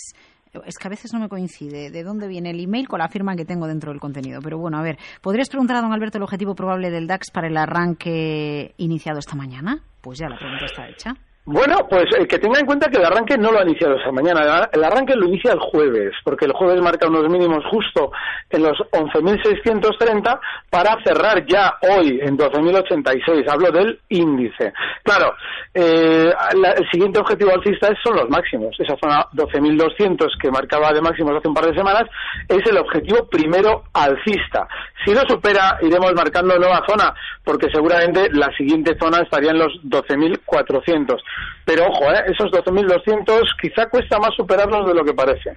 es 0.65 0.77
que 0.77 0.87
a 0.87 0.89
veces 0.89 1.13
no 1.13 1.19
me 1.19 1.29
coincide 1.29 1.89
de 1.89 2.03
dónde 2.03 2.27
viene 2.27 2.51
el 2.51 2.59
email 2.59 2.87
con 2.87 2.99
la 2.99 3.09
firma 3.09 3.35
que 3.35 3.45
tengo 3.45 3.67
dentro 3.67 3.91
del 3.91 3.99
contenido. 3.99 4.39
Pero 4.41 4.57
bueno, 4.57 4.77
a 4.77 4.81
ver, 4.81 4.97
¿podrías 5.21 5.49
preguntar 5.49 5.77
a 5.77 5.81
don 5.81 5.93
Alberto 5.93 6.17
el 6.17 6.23
objetivo 6.23 6.55
probable 6.55 6.91
del 6.91 7.07
DAX 7.07 7.31
para 7.31 7.47
el 7.47 7.57
arranque 7.57 8.73
iniciado 8.77 9.19
esta 9.19 9.35
mañana? 9.35 9.83
Pues 10.01 10.19
ya 10.19 10.29
la 10.29 10.37
pregunta 10.37 10.65
está 10.65 10.87
hecha. 10.87 11.15
Bueno, 11.45 11.75
pues 11.89 12.05
eh, 12.17 12.25
que 12.25 12.39
tenga 12.39 12.57
en 12.57 12.65
cuenta 12.65 12.89
que 12.89 12.97
el 12.97 13.05
arranque 13.05 13.37
no 13.37 13.51
lo 13.51 13.59
ha 13.59 13.63
iniciado 13.63 13.97
esta 13.97 14.13
mañana, 14.13 14.69
el 14.71 14.81
arranque 14.81 15.13
lo 15.13 15.27
inicia 15.27 15.51
el 15.51 15.59
jueves, 15.59 16.13
porque 16.23 16.45
el 16.45 16.53
jueves 16.53 16.81
marca 16.81 17.07
unos 17.07 17.27
mínimos 17.27 17.65
justo 17.69 18.13
en 18.49 18.63
los 18.63 18.77
11.630 18.91 20.39
para 20.69 20.95
cerrar 21.03 21.45
ya 21.45 21.75
hoy 21.81 22.17
en 22.21 22.37
12.086. 22.37 23.43
Hablo 23.51 23.71
del 23.71 23.99
índice. 24.07 24.71
Claro, 25.03 25.35
eh, 25.73 26.31
el 26.53 26.89
siguiente 26.89 27.19
objetivo 27.19 27.51
alcista 27.51 27.89
son 28.01 28.15
los 28.15 28.29
máximos. 28.29 28.73
Esa 28.79 28.95
zona 28.95 29.25
12.200 29.33 30.39
que 30.41 30.49
marcaba 30.49 30.93
de 30.93 31.01
máximos 31.01 31.35
hace 31.35 31.49
un 31.49 31.53
par 31.55 31.65
de 31.65 31.75
semanas 31.75 32.03
es 32.47 32.61
el 32.69 32.77
objetivo 32.77 33.27
primero 33.27 33.83
alcista. 33.93 34.65
Si 35.03 35.13
lo 35.13 35.21
supera, 35.27 35.77
iremos 35.81 36.13
marcando 36.13 36.57
nueva 36.57 36.81
zona, 36.87 37.13
porque 37.43 37.67
seguramente 37.69 38.29
la 38.31 38.49
siguiente 38.55 38.95
zona 38.97 39.19
estaría 39.19 39.51
en 39.51 39.59
los 39.59 39.73
12.400. 39.83 41.17
Pero 41.65 41.87
ojo, 41.87 42.05
¿eh? 42.11 42.23
esos 42.27 42.51
12.200 42.51 43.41
quizá 43.61 43.87
cuesta 43.89 44.19
más 44.19 44.31
superarlos 44.35 44.87
de 44.87 44.93
lo 44.93 45.03
que 45.03 45.13
parece. 45.13 45.51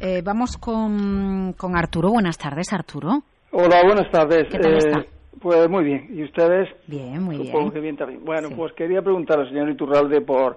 Eh, 0.00 0.22
vamos 0.24 0.56
con, 0.56 1.54
con, 1.56 1.76
Arturo. 1.76 2.10
Buenas 2.10 2.38
tardes, 2.38 2.72
Arturo. 2.72 3.22
Hola, 3.52 3.82
buenas 3.84 4.10
tardes. 4.10 4.46
Eh, 4.52 5.06
pues 5.40 5.68
muy 5.68 5.84
bien. 5.84 6.08
¿Y 6.10 6.24
ustedes? 6.24 6.68
Bien, 6.86 7.22
muy 7.22 7.36
Supongo 7.36 7.58
bien. 7.60 7.72
que 7.72 7.80
bien 7.80 7.96
también. 7.96 8.24
Bueno, 8.24 8.48
pues 8.56 8.72
quería 8.72 9.02
preguntar 9.02 9.40
al 9.40 9.48
señor 9.48 9.68
Iturralde 9.70 10.20
por 10.22 10.56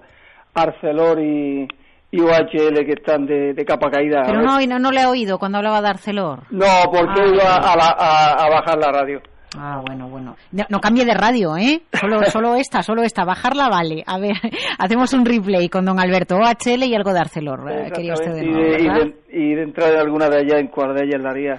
Arcelor 0.54 1.20
y, 1.20 1.68
y 2.10 2.20
OHL 2.20 2.84
que 2.84 2.94
están 2.96 3.26
de, 3.26 3.64
capa 3.66 3.90
caída. 3.90 4.22
Pero 4.26 4.42
no, 4.42 4.58
no, 4.60 4.78
no 4.78 4.90
le 4.90 5.02
he 5.02 5.06
oído 5.06 5.38
cuando 5.38 5.58
hablaba 5.58 5.82
de 5.82 5.88
Arcelor. 5.88 6.44
No, 6.50 6.66
porque 6.90 7.20
ah. 7.20 7.32
iba 7.32 7.56
a 7.56 8.48
bajar 8.50 8.78
la 8.78 8.90
radio. 8.90 9.20
Ah, 9.58 9.82
bueno, 9.86 10.08
bueno. 10.08 10.36
No, 10.68 10.80
cambie 10.80 11.04
de 11.04 11.14
radio, 11.14 11.56
¿eh? 11.56 11.82
Solo, 11.92 12.22
solo 12.30 12.54
esta, 12.56 12.82
solo 12.82 13.02
esta. 13.02 13.24
Bajarla 13.24 13.68
vale. 13.68 14.02
A 14.06 14.18
ver, 14.18 14.36
hacemos 14.78 15.12
un 15.12 15.24
replay 15.24 15.68
con 15.68 15.84
don 15.84 15.98
Alberto 15.98 16.36
OHL 16.36 16.84
y 16.84 16.94
algo 16.94 17.12
de 17.12 17.20
Arcelor. 17.20 17.70
Eh, 17.70 17.92
quería 17.94 18.14
usted 18.14 18.32
de 18.32 18.42
nuevo, 18.42 19.12
y, 19.30 19.54
de, 19.54 19.62
entrar 19.62 19.92
en 19.92 19.98
alguna 19.98 20.28
de 20.28 20.38
allá, 20.38 20.58
en 20.58 20.68
cuál 20.68 20.94
de 20.94 21.04
ellas 21.04 21.20
la 21.22 21.30
haría. 21.30 21.56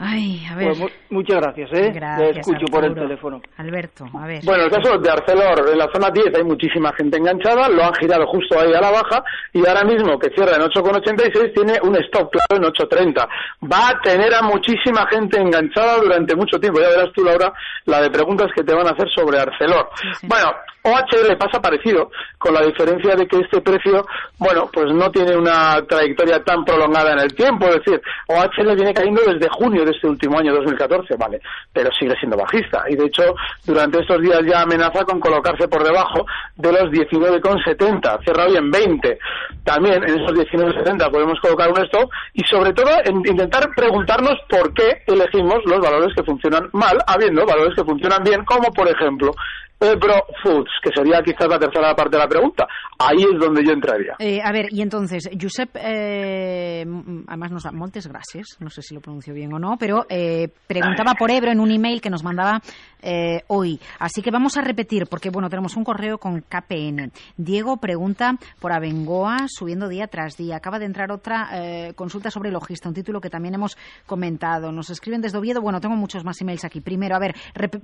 Ay, 0.00 0.46
a 0.48 0.54
ver. 0.54 0.76
Pues 0.78 0.92
muchas 1.10 1.40
gracias, 1.40 1.70
¿eh? 1.72 1.90
Gracias, 1.92 2.38
escucho 2.38 2.66
por 2.70 2.84
el 2.84 2.94
teléfono. 2.94 3.40
Alberto, 3.56 4.04
a 4.14 4.26
ver. 4.26 4.40
Bueno, 4.44 4.64
el 4.64 4.70
caso 4.70 4.96
de 4.96 5.10
Arcelor, 5.10 5.70
en 5.72 5.78
la 5.78 5.88
zona 5.92 6.10
10 6.10 6.36
hay 6.36 6.44
muchísima 6.44 6.92
gente 6.92 7.18
enganchada, 7.18 7.68
lo 7.68 7.82
han 7.82 7.94
girado 7.94 8.26
justo 8.28 8.60
ahí 8.60 8.72
a 8.72 8.80
la 8.80 8.92
baja 8.92 9.24
y 9.52 9.66
ahora 9.66 9.82
mismo 9.84 10.16
que 10.18 10.30
cierra 10.30 10.54
en 10.54 10.62
8,86 10.62 11.52
tiene 11.52 11.78
un 11.82 11.96
stop 11.96 12.30
claro 12.30 12.62
en 12.62 12.72
8,30. 12.72 13.28
Va 13.70 13.88
a 13.88 14.00
tener 14.00 14.32
a 14.34 14.42
muchísima 14.42 15.04
gente 15.08 15.40
enganchada 15.40 15.96
durante 15.96 16.36
mucho 16.36 16.60
tiempo. 16.60 16.80
Ya 16.80 16.90
verás 16.90 17.12
tú, 17.12 17.24
Laura, 17.24 17.52
la 17.86 18.00
de 18.00 18.10
preguntas 18.10 18.48
que 18.54 18.62
te 18.62 18.74
van 18.74 18.86
a 18.86 18.90
hacer 18.90 19.08
sobre 19.10 19.40
Arcelor. 19.40 19.88
Bueno, 20.22 20.52
OHL 20.92 21.36
pasa 21.36 21.60
parecido, 21.60 22.10
con 22.38 22.54
la 22.54 22.62
diferencia 22.62 23.14
de 23.14 23.26
que 23.26 23.38
este 23.38 23.60
precio, 23.60 24.06
bueno, 24.38 24.68
pues 24.72 24.92
no 24.92 25.10
tiene 25.10 25.36
una 25.36 25.82
trayectoria 25.86 26.42
tan 26.42 26.64
prolongada 26.64 27.12
en 27.12 27.20
el 27.20 27.34
tiempo, 27.34 27.66
es 27.66 27.76
decir, 27.84 28.00
OHL 28.28 28.74
viene 28.74 28.94
cayendo 28.94 29.22
desde 29.22 29.48
junio 29.50 29.84
de 29.84 29.90
este 29.90 30.06
último 30.06 30.38
año, 30.38 30.54
2014, 30.54 31.16
vale, 31.16 31.40
pero 31.72 31.90
sigue 31.92 32.14
siendo 32.18 32.36
bajista, 32.36 32.84
y 32.88 32.96
de 32.96 33.06
hecho, 33.06 33.22
durante 33.64 34.00
estos 34.00 34.20
días 34.22 34.40
ya 34.46 34.62
amenaza 34.62 35.04
con 35.04 35.20
colocarse 35.20 35.68
por 35.68 35.84
debajo 35.84 36.24
de 36.56 36.72
los 36.72 36.90
19,70, 36.90 38.24
cierra 38.24 38.46
hoy 38.46 38.56
en 38.56 38.70
20. 38.70 39.18
También 39.64 40.02
en 40.02 40.20
esos 40.20 40.32
19,70 40.32 41.10
podemos 41.10 41.38
colocar 41.40 41.70
un 41.70 41.78
stop, 41.84 42.10
y 42.32 42.44
sobre 42.44 42.72
todo 42.72 42.90
en 43.04 43.18
intentar 43.26 43.68
preguntarnos 43.74 44.34
por 44.48 44.72
qué 44.74 45.02
elegimos 45.06 45.58
los 45.66 45.80
valores 45.80 46.14
que 46.14 46.22
funcionan 46.22 46.68
mal, 46.72 46.98
habiendo 47.06 47.44
valores 47.44 47.74
que 47.74 47.84
funcionan 47.84 48.22
bien, 48.22 48.44
como 48.44 48.70
por 48.72 48.88
ejemplo 48.88 49.32
Ebro 49.80 50.26
Foods, 50.42 50.70
que 50.82 50.90
sería 50.94 51.22
quizás 51.22 51.48
la 51.48 51.58
tercera 51.58 51.94
parte 51.94 52.16
de 52.16 52.22
la 52.22 52.28
pregunta. 52.28 52.66
Ahí 52.98 53.22
es 53.22 53.38
donde 53.38 53.64
yo 53.64 53.72
entraría. 53.72 54.16
Eh, 54.18 54.40
a 54.42 54.50
ver, 54.50 54.66
y 54.72 54.82
entonces, 54.82 55.30
Josep, 55.40 55.76
eh, 55.76 56.84
además 57.28 57.52
nos 57.52 57.62
da 57.62 57.70
Montes 57.70 58.08
Gracias, 58.08 58.56
no 58.58 58.70
sé 58.70 58.82
si 58.82 58.94
lo 58.94 59.00
pronuncio 59.00 59.32
bien 59.32 59.52
o 59.52 59.58
no, 59.58 59.76
pero 59.78 60.04
eh, 60.08 60.48
preguntaba 60.66 61.14
por 61.14 61.30
Ebro 61.30 61.52
en 61.52 61.60
un 61.60 61.70
email 61.70 62.00
que 62.00 62.10
nos 62.10 62.24
mandaba 62.24 62.60
eh, 63.02 63.42
hoy. 63.48 63.78
Así 63.98 64.22
que 64.22 64.30
vamos 64.30 64.56
a 64.56 64.62
repetir, 64.62 65.06
porque 65.06 65.30
bueno, 65.30 65.48
tenemos 65.48 65.76
un 65.76 65.84
correo 65.84 66.18
con 66.18 66.40
KPN. 66.40 67.12
Diego 67.36 67.76
pregunta 67.76 68.36
por 68.60 68.72
Abengoa 68.72 69.46
subiendo 69.46 69.88
día 69.88 70.08
tras 70.08 70.36
día. 70.36 70.56
Acaba 70.56 70.78
de 70.78 70.86
entrar 70.86 71.12
otra 71.12 71.48
eh, 71.52 71.92
consulta 71.94 72.30
sobre 72.30 72.50
logista, 72.50 72.88
un 72.88 72.94
título 72.94 73.20
que 73.20 73.30
también 73.30 73.54
hemos 73.54 73.76
comentado. 74.06 74.72
Nos 74.72 74.90
escriben 74.90 75.20
desde 75.20 75.38
Oviedo. 75.38 75.60
Bueno, 75.60 75.80
tengo 75.80 75.96
muchos 75.96 76.24
más 76.24 76.40
emails 76.40 76.64
aquí. 76.64 76.80
Primero, 76.80 77.14
a 77.14 77.20
ver, 77.20 77.34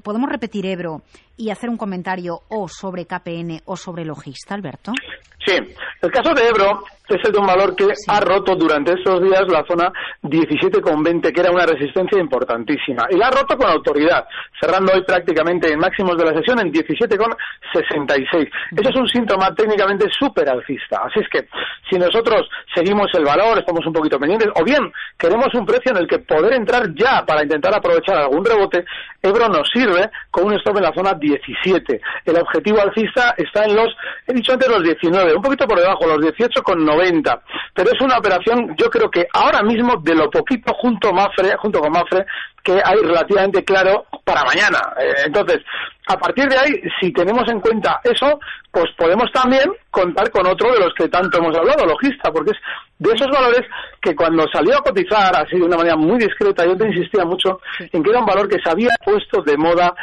¿podemos 0.02 0.28
repetir 0.28 0.66
Ebro 0.66 1.02
y 1.36 1.50
hacer 1.50 1.70
un 1.70 1.76
comentario 1.84 2.40
o 2.48 2.66
sobre 2.66 3.04
KPN 3.04 3.60
o 3.66 3.76
sobre 3.76 4.06
logista, 4.06 4.54
Alberto? 4.54 4.92
Sí, 5.44 5.56
el 6.00 6.10
caso 6.10 6.32
de 6.32 6.48
Ebro 6.48 6.84
es 7.08 7.22
el 7.22 7.32
de 7.32 7.38
un 7.38 7.46
valor 7.46 7.76
que 7.76 7.86
ha 8.08 8.20
roto 8.20 8.56
durante 8.56 8.94
estos 8.94 9.22
días 9.22 9.44
la 9.48 9.62
zona 9.68 9.92
17,20, 10.22 11.32
que 11.32 11.40
era 11.40 11.50
una 11.50 11.66
resistencia 11.66 12.18
importantísima. 12.18 13.06
Y 13.10 13.16
la 13.16 13.26
ha 13.26 13.30
roto 13.30 13.56
con 13.58 13.68
autoridad, 13.68 14.26
cerrando 14.58 14.92
hoy 14.94 15.02
prácticamente 15.02 15.70
en 15.70 15.78
máximos 15.78 16.16
de 16.16 16.24
la 16.24 16.32
sesión 16.32 16.60
en 16.60 16.72
17,66. 16.72 18.50
Eso 18.74 18.88
es 18.88 18.96
un 18.96 19.08
síntoma 19.08 19.54
técnicamente 19.54 20.06
súper 20.18 20.48
alcista. 20.48 21.02
Así 21.04 21.20
es 21.20 21.28
que 21.28 21.46
si 21.90 21.98
nosotros 21.98 22.48
seguimos 22.74 23.08
el 23.12 23.24
valor, 23.24 23.58
estamos 23.58 23.84
un 23.86 23.92
poquito 23.92 24.18
pendientes, 24.18 24.48
o 24.54 24.64
bien 24.64 24.90
queremos 25.18 25.48
un 25.52 25.66
precio 25.66 25.92
en 25.92 25.98
el 25.98 26.08
que 26.08 26.20
poder 26.20 26.54
entrar 26.54 26.94
ya 26.94 27.22
para 27.26 27.42
intentar 27.42 27.74
aprovechar 27.74 28.16
algún 28.16 28.44
rebote, 28.44 28.82
Ebro 29.22 29.48
nos 29.48 29.68
sirve 29.70 30.10
con 30.30 30.44
un 30.44 30.54
stop 30.54 30.78
en 30.78 30.84
la 30.84 30.94
zona 30.94 31.12
17. 31.14 32.00
El 32.24 32.36
objetivo 32.38 32.80
alcista 32.80 33.34
está 33.36 33.64
en 33.64 33.76
los, 33.76 33.94
he 34.26 34.32
dicho 34.32 34.52
antes, 34.52 34.68
los 34.68 34.82
19, 34.82 35.13
un 35.22 35.42
poquito 35.42 35.66
por 35.66 35.78
debajo, 35.78 36.06
los 36.06 36.18
18,90 36.18 36.62
1,90. 36.64 37.40
Pero 37.74 37.90
es 37.90 38.00
una 38.00 38.18
operación, 38.18 38.74
yo 38.76 38.88
creo 38.90 39.10
que 39.10 39.26
ahora 39.32 39.62
mismo, 39.62 39.96
de 40.02 40.14
lo 40.14 40.30
poquito 40.30 40.72
junto, 40.74 41.12
Mafre, 41.12 41.56
junto 41.56 41.80
con 41.80 41.92
Mafre, 41.92 42.26
que 42.62 42.80
hay 42.82 42.96
relativamente 42.96 43.64
claro 43.64 44.06
para 44.24 44.44
mañana. 44.44 44.78
Eh, 44.98 45.24
entonces, 45.26 45.58
a 46.06 46.18
partir 46.18 46.46
de 46.48 46.58
ahí, 46.58 46.82
si 47.00 47.12
tenemos 47.12 47.48
en 47.48 47.60
cuenta 47.60 48.00
eso, 48.04 48.38
pues 48.70 48.86
podemos 48.96 49.30
también 49.32 49.64
contar 49.90 50.30
con 50.30 50.46
otro 50.46 50.72
de 50.72 50.80
los 50.80 50.92
que 50.94 51.08
tanto 51.08 51.38
hemos 51.38 51.56
hablado, 51.56 51.86
Logista, 51.86 52.30
porque 52.30 52.50
es 52.50 52.58
de 52.98 53.12
esos 53.12 53.28
valores 53.28 53.62
que 54.02 54.14
cuando 54.14 54.44
salió 54.52 54.76
a 54.76 54.82
cotizar 54.82 55.34
así 55.34 55.56
de 55.56 55.64
una 55.64 55.78
manera 55.78 55.96
muy 55.96 56.18
discreta, 56.18 56.66
yo 56.66 56.76
te 56.76 56.88
insistía 56.88 57.24
mucho 57.24 57.60
en 57.78 58.02
que 58.02 58.10
era 58.10 58.20
un 58.20 58.26
valor 58.26 58.48
que 58.48 58.60
se 58.62 58.70
había 58.70 58.90
puesto 59.02 59.42
de 59.42 59.56
moda 59.56 59.94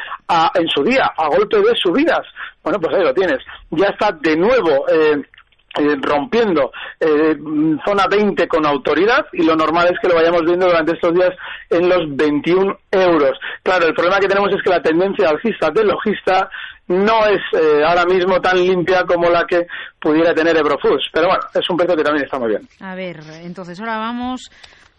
en 0.55 0.67
su 0.69 0.83
día, 0.83 1.11
a 1.15 1.27
golpe 1.27 1.57
de 1.57 1.75
subidas. 1.75 2.25
Bueno, 2.63 2.79
pues 2.79 2.95
ahí 2.95 3.03
lo 3.03 3.13
tienes. 3.13 3.39
Ya 3.69 3.87
está 3.87 4.11
de 4.11 4.35
nuevo 4.35 4.87
eh, 4.89 5.21
eh, 5.79 5.95
rompiendo 6.01 6.71
eh, 6.99 7.35
zona 7.85 8.05
20 8.09 8.47
con 8.47 8.65
autoridad 8.65 9.25
y 9.33 9.43
lo 9.43 9.55
normal 9.55 9.87
es 9.91 9.99
que 10.01 10.09
lo 10.09 10.15
vayamos 10.15 10.43
viendo 10.43 10.67
durante 10.67 10.93
estos 10.93 11.13
días 11.13 11.31
en 11.69 11.87
los 11.87 12.15
21 12.15 12.77
euros. 12.91 13.39
Claro, 13.63 13.87
el 13.87 13.93
problema 13.93 14.19
que 14.19 14.27
tenemos 14.27 14.49
es 14.53 14.61
que 14.63 14.69
la 14.69 14.81
tendencia 14.81 15.29
alcista 15.29 15.69
del 15.71 15.87
logista 15.87 16.49
no 16.87 17.25
es 17.25 17.41
eh, 17.53 17.83
ahora 17.85 18.05
mismo 18.05 18.41
tan 18.41 18.57
limpia 18.57 19.03
como 19.05 19.29
la 19.29 19.45
que 19.45 19.65
pudiera 19.99 20.33
tener 20.33 20.57
Ebrofus, 20.57 21.09
pero 21.13 21.27
bueno, 21.27 21.43
es 21.53 21.69
un 21.69 21.77
precio 21.77 21.95
que 21.95 22.03
también 22.03 22.25
está 22.25 22.37
muy 22.37 22.49
bien. 22.49 22.67
A 22.81 22.95
ver, 22.95 23.21
entonces 23.43 23.79
ahora 23.79 23.97
vamos 23.97 24.49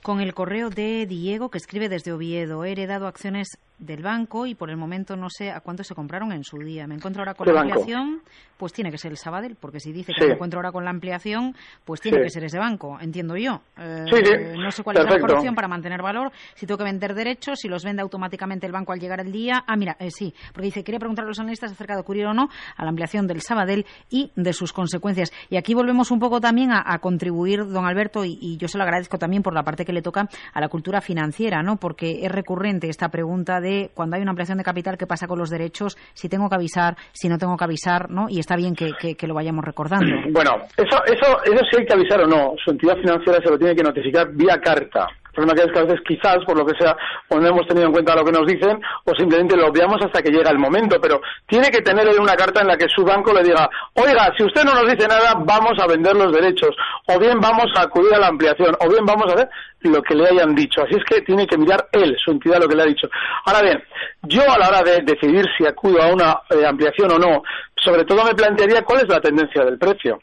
con 0.03 0.21
el 0.21 0.35
correo 0.35 0.69
de 0.69 1.07
Diego 1.07 1.51
que 1.51 1.59
escribe 1.59 1.89
desde 1.89 2.13
Oviedo. 2.13 2.65
He 2.65 2.73
heredado 2.73 3.07
acciones 3.07 3.59
del 3.83 4.03
banco 4.03 4.47
y 4.47 4.55
por 4.55 4.71
el 4.71 4.77
momento 4.77 5.17
no 5.17 5.29
sé 5.29 5.51
a 5.51 5.61
cuánto 5.61 5.83
se 5.83 5.95
compraron 5.95 6.33
en 6.33 6.45
su 6.45 6.57
día. 6.59 6.87
Me 6.87 6.95
encuentro 6.95 7.21
ahora 7.21 7.35
con 7.35 7.53
la 7.53 7.61
ampliación, 7.61 8.23
pues 8.57 8.73
tiene 8.73 8.91
que 8.91 8.99
ser 8.99 9.11
el 9.11 9.17
Sabadell, 9.17 9.57
porque 9.57 9.81
si 9.81 9.93
dice 9.93 10.13
que 10.17 10.27
me 10.27 10.35
encuentro 10.35 10.61
ahora 10.61 10.71
con 10.71 10.85
la 10.85 10.91
ampliación, 10.91 11.55
pues 11.85 12.01
tiene 12.01 12.23
que 12.23 12.31
ser 12.31 12.45
ese 12.45 12.59
banco, 12.59 12.97
entiendo 13.01 13.37
yo. 13.37 13.61
Eh, 13.77 14.55
no 14.57 14.71
sé 14.71 14.85
cuál 14.85 14.99
es 14.99 15.05
la 15.05 15.15
mejor 15.15 15.35
opción 15.35 15.55
para 15.55 15.67
mantener 15.67 16.01
valor, 16.01 16.31
si 16.55 16.65
tengo 16.65 16.79
que 16.79 16.85
vender 16.85 17.15
derechos, 17.15 17.59
si 17.59 17.69
los 17.69 17.85
vende 17.85 18.03
automáticamente 18.03 18.67
el 18.67 18.73
banco 18.73 18.93
al 18.93 19.01
llegar 19.01 19.21
el 19.21 19.33
día. 19.33 19.65
Ah, 19.67 19.77
mira, 19.77 19.97
eh, 19.99 20.11
sí, 20.11 20.33
porque 20.53 20.67
dice, 20.67 20.85
quería 20.85 21.01
preguntar 21.01 21.25
a 21.25 21.29
los 21.29 21.41
analistas 21.41 21.73
acerca 21.73 21.95
de 21.95 22.01
ocurrir 22.01 22.27
o 22.27 22.35
no 22.35 22.49
a 22.77 22.85
la 22.85 22.91
ampliación 22.91 23.27
del 23.27 23.41
Sabadell 23.41 23.85
y 24.11 24.31
de 24.37 24.53
sus 24.53 24.73
consecuencias. 24.73 25.33
Y 25.51 25.57
aquí 25.57 25.75
volvemos 25.75 26.13
un 26.13 26.21
poco 26.21 26.41
también 26.41 26.71
a, 26.73 26.99
contribuir, 26.99 27.67
don 27.67 27.85
Alberto, 27.85 28.25
y, 28.25 28.39
y 28.41 28.57
yo 28.59 28.69
se 28.69 28.79
lo 28.79 28.85
agradezco 28.85 29.19
también 29.19 29.43
por 29.43 29.55
la 29.55 29.65
parte 29.65 29.85
que 29.85 29.93
le 29.93 30.03
toca 30.03 30.29
a 30.53 30.61
la 30.61 30.69
cultura 30.69 31.01
financiera, 31.01 31.63
¿no? 31.65 31.79
Porque 31.79 32.25
es 32.25 32.31
recurrente 32.31 32.89
esta 32.89 33.09
pregunta 33.09 33.61
de 33.61 33.72
cuando 33.95 34.17
hay 34.17 34.23
una 34.23 34.31
ampliación 34.31 34.59
de 34.59 34.65
capital 34.65 34.97
qué 34.97 35.07
pasa 35.07 35.27
con 35.27 35.39
los 35.39 35.51
derechos, 35.51 35.97
si 36.15 36.29
tengo 36.29 36.49
que 36.49 36.57
avisar, 36.57 36.97
si 37.13 37.29
no 37.29 37.39
tengo 37.39 37.57
que 37.57 37.65
avisar, 37.65 38.11
¿no? 38.11 38.27
Y 38.29 38.39
está 38.39 38.57
bien 38.57 38.75
que, 38.75 39.27
lo 39.27 39.35
vayamos 39.35 39.65
recordando. 39.65 40.07
Bueno, 40.33 40.53
eso, 40.77 40.99
eso, 41.05 41.43
eso 41.45 41.61
sí 41.71 41.77
hay 41.79 41.87
que 41.87 41.93
avisar 41.93 42.21
o 42.23 42.27
no. 42.27 42.55
Su 42.65 42.71
entidad 42.71 42.97
financiera 42.97 43.39
se 43.43 43.51
lo 43.51 43.59
tiene 43.59 43.75
que 43.77 43.83
notificar 43.83 44.33
vía 44.33 44.59
carta. 44.61 45.07
El 45.33 45.47
problema 45.47 45.55
que 45.55 45.63
es 45.63 45.73
que 45.73 45.79
a 45.79 45.85
veces 45.85 46.01
quizás, 46.07 46.45
por 46.45 46.59
lo 46.59 46.67
que 46.67 46.77
sea, 46.79 46.95
o 47.29 47.41
no 47.41 47.49
hemos 47.49 47.67
tenido 47.67 47.87
en 47.87 47.93
cuenta 47.93 48.15
lo 48.15 48.25
que 48.25 48.33
nos 48.33 48.47
dicen, 48.47 48.79
o 49.05 49.15
simplemente 49.15 49.57
lo 49.57 49.69
obviamos 49.69 49.97
hasta 50.03 50.21
que 50.21 50.31
llega 50.31 50.51
el 50.51 50.59
momento. 50.59 51.01
Pero 51.01 51.23
tiene 51.47 51.71
que 51.71 51.81
tener 51.81 52.07
una 52.21 52.37
carta 52.37 52.61
en 52.61 52.69
la 52.69 52.77
que 52.77 52.87
su 52.89 53.03
banco 53.03 53.33
le 53.33 53.43
diga, 53.43 53.69
oiga, 53.95 54.31
si 54.37 54.45
usted 54.45 54.63
no 54.65 54.75
nos 54.75 54.93
dice 54.93 55.09
nada, 55.09 55.35
vamos 55.39 55.73
a 55.81 55.87
vender 55.87 56.15
los 56.15 56.33
derechos, 56.33 56.77
o 57.09 57.19
bien 57.19 57.41
vamos 57.41 57.67
a 57.77 57.85
acudir 57.85 58.15
a 58.15 58.19
la 58.19 58.29
ampliación, 58.29 58.77
o 58.79 58.89
bien 58.91 59.07
vamos 59.07 59.33
a 59.33 59.37
ver 59.37 59.49
lo 59.81 60.03
que 60.03 60.15
le 60.15 60.29
hayan 60.29 60.55
dicho. 60.55 60.83
Así 60.83 60.97
es 60.97 61.05
que 61.05 61.23
tiene 61.23 61.47
que 61.47 61.57
mirar 61.57 61.89
él, 61.93 62.15
su 62.23 62.31
entidad, 62.31 62.61
lo 62.61 62.69
que 62.69 62.77
le 62.77 62.83
ha 62.83 62.87
dicho. 62.87 63.09
Ahora 63.47 63.63
bien, 63.63 63.83
yo 64.25 64.43
a 64.43 64.59
la 64.59 64.69
hora 64.69 64.83
de 64.83 65.01
decidir 65.01 65.47
si 65.57 65.67
acudo 65.67 66.03
a 66.03 66.13
una 66.13 66.41
eh, 66.51 66.67
ampliación 66.67 67.11
o 67.13 67.19
no, 67.19 67.43
sobre 67.77 68.05
todo 68.05 68.25
me 68.25 68.35
plantearía 68.35 68.83
cuál 68.83 69.01
es 69.01 69.09
la 69.09 69.21
tendencia 69.21 69.65
del 69.65 69.79
precio. 69.79 70.21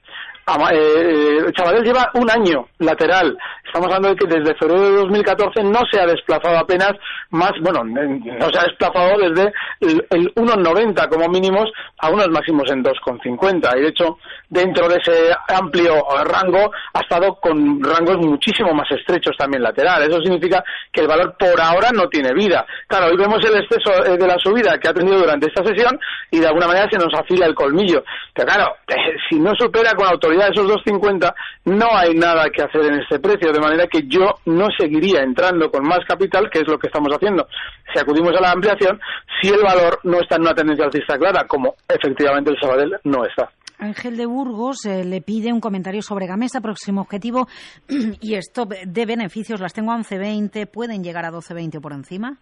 Eh, 0.71 1.51
Chavarel 1.53 1.83
lleva 1.83 2.09
un 2.15 2.29
año 2.29 2.67
lateral. 2.79 3.37
Estamos 3.65 3.87
hablando 3.87 4.09
de 4.09 4.15
que 4.15 4.27
desde 4.27 4.57
febrero 4.57 4.81
de 4.81 4.97
2014 4.97 5.63
no 5.63 5.79
se 5.91 5.99
ha 6.01 6.07
desplazado 6.07 6.57
apenas 6.57 6.93
más, 7.29 7.51
bueno, 7.61 7.83
no 7.83 8.49
se 8.49 8.57
ha 8.57 8.63
desplazado 8.63 9.19
desde 9.19 9.53
el, 9.81 10.03
el 10.09 10.33
1,90 10.33 11.07
como 11.07 11.27
mínimos 11.29 11.69
a 11.99 12.09
unos 12.09 12.29
máximos 12.29 12.63
en 12.71 12.83
2,50. 12.83 13.77
Y 13.77 13.81
de 13.81 13.87
hecho, 13.89 14.17
dentro 14.49 14.87
de 14.89 14.97
ese 14.97 15.31
amplio 15.47 16.03
rango 16.25 16.71
ha 16.93 16.99
estado 16.99 17.35
con 17.35 17.83
rangos 17.83 18.17
muchísimo 18.17 18.73
más 18.73 18.89
estrechos 18.91 19.35
también 19.37 19.61
laterales. 19.61 20.09
Eso 20.09 20.21
significa 20.21 20.63
que 20.91 21.01
el 21.01 21.07
valor 21.07 21.35
por 21.37 21.59
ahora 21.61 21.91
no 21.93 22.07
tiene 22.09 22.33
vida. 22.33 22.65
Claro, 22.87 23.07
hoy 23.07 23.17
vemos 23.17 23.39
el 23.45 23.55
exceso 23.61 24.05
eh, 24.05 24.17
de 24.17 24.27
la 24.27 24.37
subida 24.37 24.79
que 24.79 24.87
ha 24.87 24.93
tenido 24.93 25.19
durante 25.19 25.47
esta 25.47 25.63
sesión 25.63 25.99
y 26.31 26.39
de 26.39 26.47
alguna 26.47 26.67
manera 26.67 26.87
se 26.89 26.97
nos 26.97 27.13
afila 27.13 27.45
el 27.45 27.55
colmillo. 27.55 28.03
Pero 28.33 28.47
claro, 28.47 28.75
eh, 28.87 29.15
si 29.29 29.39
no 29.39 29.53
supera 29.55 29.93
con 29.93 30.07
autoridad 30.07 30.38
de 30.45 30.51
esos 30.51 30.67
2,50 30.67 31.33
no 31.65 31.87
hay 31.95 32.13
nada 32.13 32.49
que 32.49 32.63
hacer 32.63 32.81
en 32.85 33.01
este 33.01 33.19
precio, 33.19 33.51
de 33.51 33.59
manera 33.59 33.87
que 33.87 34.03
yo 34.07 34.35
no 34.45 34.67
seguiría 34.77 35.21
entrando 35.21 35.69
con 35.71 35.83
más 35.83 35.99
capital, 36.07 36.49
que 36.49 36.59
es 36.59 36.67
lo 36.67 36.77
que 36.77 36.87
estamos 36.87 37.13
haciendo. 37.13 37.47
Si 37.93 37.99
acudimos 37.99 38.35
a 38.35 38.41
la 38.41 38.51
ampliación, 38.51 38.99
si 39.41 39.49
el 39.49 39.61
valor 39.61 39.99
no 40.03 40.19
está 40.19 40.35
en 40.35 40.41
una 40.41 40.53
tendencia 40.53 40.85
alcista 40.85 41.17
clara, 41.17 41.45
como 41.47 41.75
efectivamente 41.87 42.51
el 42.51 42.59
Sabadell 42.59 42.97
no 43.03 43.25
está. 43.25 43.49
Ángel 43.79 44.17
de 44.17 44.25
Burgos 44.25 44.85
eh, 44.85 45.05
le 45.05 45.21
pide 45.21 45.53
un 45.53 45.61
comentario 45.61 46.01
sobre 46.01 46.27
Gamesa, 46.27 46.59
próximo 46.59 47.01
objetivo 47.01 47.47
y 48.21 48.35
stop 48.35 48.73
de 48.73 49.05
beneficios. 49.05 49.61
Las 49.61 49.73
tengo 49.73 49.91
a 49.93 49.97
11.20, 49.97 50.69
¿pueden 50.69 51.03
llegar 51.03 51.25
a 51.25 51.31
12.20 51.31 51.79
por 51.79 51.93
encima? 51.93 52.37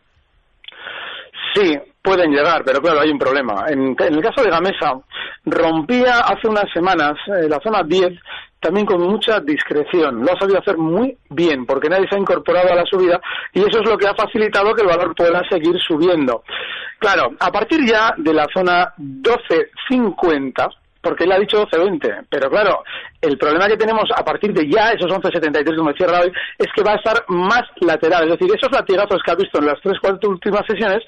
Sí, 1.57 1.75
pueden 2.03 2.29
llegar, 2.31 2.61
pero 2.63 2.79
claro, 2.81 2.99
hay 2.99 3.09
un 3.09 3.17
problema. 3.17 3.65
En, 3.67 3.95
el 3.97 4.21
caso 4.21 4.43
de 4.43 4.51
Gamesa, 4.51 4.93
rompía 5.43 6.19
hace 6.19 6.47
unas 6.47 6.71
semanas 6.71 7.13
eh, 7.27 7.49
la 7.49 7.59
zona 7.63 7.81
10 7.83 8.13
también 8.59 8.85
con 8.85 9.01
mucha 9.01 9.39
discreción. 9.39 10.23
Lo 10.23 10.33
ha 10.33 10.39
sabido 10.39 10.59
hacer 10.59 10.77
muy 10.77 11.17
bien 11.31 11.65
porque 11.65 11.89
nadie 11.89 12.07
se 12.07 12.15
ha 12.15 12.19
incorporado 12.19 12.71
a 12.71 12.75
la 12.75 12.85
subida 12.85 13.19
y 13.53 13.61
eso 13.61 13.81
es 13.81 13.89
lo 13.89 13.97
que 13.97 14.07
ha 14.07 14.13
facilitado 14.13 14.73
que 14.75 14.83
el 14.83 14.87
valor 14.87 15.15
pueda 15.15 15.41
seguir 15.49 15.75
subiendo. 15.79 16.43
Claro, 16.99 17.31
a 17.39 17.51
partir 17.51 17.83
ya 17.85 18.13
de 18.17 18.33
la 18.33 18.45
zona 18.53 18.93
12.50, 18.97 20.69
porque 21.07 21.23
él 21.23 21.31
ha 21.31 21.39
dicho 21.39 21.65
12.20. 21.65 22.25
Pero 22.29 22.49
claro, 22.49 22.83
el 23.21 23.37
problema 23.37 23.67
que 23.67 23.77
tenemos 23.77 24.09
a 24.13 24.25
partir 24.25 24.51
de 24.51 24.69
ya 24.69 24.91
esos 24.91 25.09
11.73 25.09 25.77
como 25.77 25.93
cierra 25.93 26.19
hoy 26.19 26.31
es 26.57 26.67
que 26.75 26.83
va 26.83 26.91
a 26.91 26.95
estar 26.95 27.23
más 27.29 27.63
lateral. 27.79 28.25
Es 28.25 28.37
decir, 28.37 28.53
esos 28.53 28.69
latigazos 28.69 29.21
que 29.23 29.31
ha 29.31 29.35
visto 29.35 29.59
en 29.59 29.67
las 29.67 29.79
tres, 29.81 29.97
cuatro 30.01 30.29
últimas 30.29 30.63
sesiones 30.67 30.99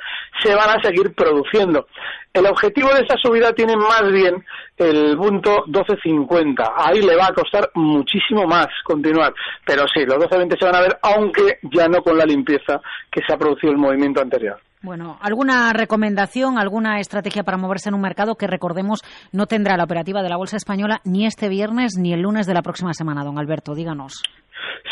se 0.41 0.55
van 0.55 0.69
a 0.69 0.81
seguir 0.81 1.13
produciendo. 1.13 1.87
El 2.33 2.45
objetivo 2.45 2.93
de 2.93 3.01
esta 3.01 3.17
subida 3.21 3.51
tiene 3.51 3.75
más 3.75 4.09
bien 4.09 4.41
el 4.77 5.17
punto 5.17 5.65
12.50. 5.65 6.73
Ahí 6.77 7.01
le 7.01 7.17
va 7.17 7.27
a 7.27 7.33
costar 7.33 7.69
muchísimo 7.73 8.45
más 8.47 8.67
continuar. 8.85 9.33
Pero 9.65 9.85
sí, 9.93 10.05
los 10.05 10.17
12.20 10.17 10.57
se 10.57 10.65
van 10.65 10.75
a 10.75 10.81
ver, 10.81 10.97
aunque 11.01 11.59
ya 11.63 11.89
no 11.89 12.01
con 12.01 12.17
la 12.17 12.25
limpieza 12.25 12.79
que 13.11 13.21
se 13.27 13.33
ha 13.33 13.37
producido 13.37 13.73
el 13.73 13.79
movimiento 13.79 14.21
anterior. 14.21 14.61
Bueno, 14.81 15.17
¿alguna 15.19 15.73
recomendación, 15.73 16.57
alguna 16.57 17.01
estrategia 17.01 17.43
para 17.43 17.57
moverse 17.57 17.89
en 17.89 17.95
un 17.95 18.01
mercado 18.01 18.35
que 18.35 18.47
recordemos 18.47 19.01
no 19.33 19.45
tendrá 19.45 19.75
la 19.75 19.83
operativa 19.83 20.23
de 20.23 20.29
la 20.29 20.37
Bolsa 20.37 20.55
Española 20.55 21.01
ni 21.03 21.25
este 21.25 21.49
viernes 21.49 21.97
ni 21.97 22.13
el 22.13 22.21
lunes 22.21 22.47
de 22.47 22.53
la 22.53 22.61
próxima 22.61 22.93
semana, 22.93 23.25
don 23.25 23.37
Alberto? 23.37 23.75
Díganos. 23.75 24.23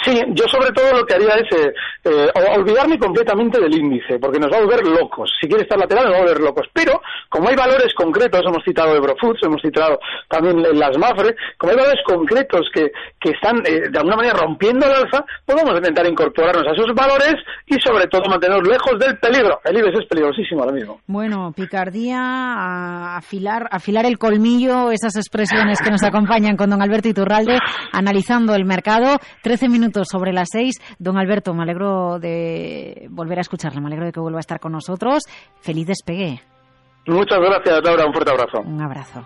Sí, 0.04 0.22
yo 0.34 0.46
sobre 0.48 0.72
todo 0.72 1.00
lo 1.00 1.06
que 1.06 1.16
haría 1.16 1.36
es 1.36 1.52
eh, 1.58 1.74
eh, 2.06 2.32
olvidarme 2.56 2.98
completamente 3.00 3.60
del 3.60 3.74
índice, 3.74 4.20
porque 4.20 4.40
nos 4.40 4.52
va 4.52 4.58
a 4.58 4.62
volver 4.62 4.86
locos. 4.86 5.32
Si 5.40 5.48
quiere 5.48 5.64
estar 5.64 5.78
lateral, 5.78 6.06
nos 6.06 6.14
va 6.14 6.18
a 6.18 6.22
volver 6.22 6.40
locos. 6.40 6.68
Pero, 6.72 7.02
como 7.30 7.50
hay 7.50 7.56
valores 7.56 7.94
concretos, 7.96 8.42
hemos 8.46 8.64
citado 8.64 8.96
Eurofoods, 8.96 9.44
hemos 9.44 9.62
citado 9.62 10.00
también 10.30 10.62
las 10.78 10.98
MAFRE, 10.98 11.36
como 11.58 11.72
hay 11.72 11.78
valores 11.78 12.02
concretos 12.06 12.70
que, 12.74 12.92
que 13.20 13.32
están 13.32 13.58
eh, 13.66 13.90
de 13.90 13.98
alguna 13.98 14.18
manera 14.18 14.36
rompiendo 14.36 14.86
el 14.86 14.94
alza, 14.94 15.26
podemos 15.46 15.76
intentar 15.76 16.08
incorporarnos 16.08 16.68
a 16.68 16.72
esos 16.72 16.94
valores 16.96 17.36
y 17.66 17.76
sobre 17.80 18.08
todo 18.08 18.30
mantenernos 18.30 18.68
lejos 18.68 19.00
del 19.00 19.18
peligro. 19.18 19.60
El 19.64 19.78
IBEX 19.78 20.00
es 20.00 20.08
peligrosísimo 20.08 20.62
ahora 20.62 20.74
mismo. 20.74 21.02
Bueno, 21.08 21.52
picardía, 21.56 23.18
afilar, 23.18 23.68
afilar 23.72 24.06
el 24.06 24.18
colmillo, 24.18 24.92
esas 24.92 25.16
expresiones 25.16 25.82
que 25.82 25.92
nos 25.92 26.04
acompañan 26.04 26.56
con 26.56 26.70
don 26.70 26.82
Alberto 26.82 27.10
Iturralde, 27.10 27.60
analizando 27.92 28.56
el 28.56 28.66
mercado. 28.66 29.18
13 29.42 29.57
minutos 29.68 30.08
sobre 30.12 30.32
las 30.32 30.50
6. 30.52 30.76
Don 31.00 31.18
Alberto, 31.18 31.54
me 31.54 31.64
alegro 31.64 32.20
de 32.20 33.08
volver 33.10 33.40
a 33.40 33.42
escucharle, 33.42 33.82
me 33.82 33.88
alegro 33.88 34.06
de 34.06 34.12
que 34.12 34.20
vuelva 34.20 34.40
a 34.40 34.42
estar 34.42 34.60
con 34.60 34.72
nosotros. 34.72 35.24
Feliz 35.60 35.88
despegue. 35.88 36.42
Muchas 37.08 37.40
gracias, 37.40 37.80
Laura. 37.84 38.06
Un 38.06 38.14
fuerte 38.14 38.32
abrazo. 38.32 38.62
Un 38.62 38.82
abrazo. 38.82 39.26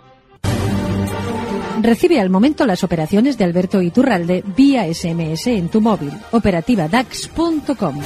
Recibe 1.81 2.19
al 2.19 2.29
momento 2.29 2.65
las 2.65 2.83
operaciones 2.83 3.37
de 3.37 3.45
Alberto 3.45 3.81
Iturralde 3.81 4.43
vía 4.55 4.85
SMS 4.93 5.47
en 5.47 5.69
tu 5.69 5.81
móvil. 5.81 6.11
Operativa 6.31 6.87
DAX.com. 6.87 7.99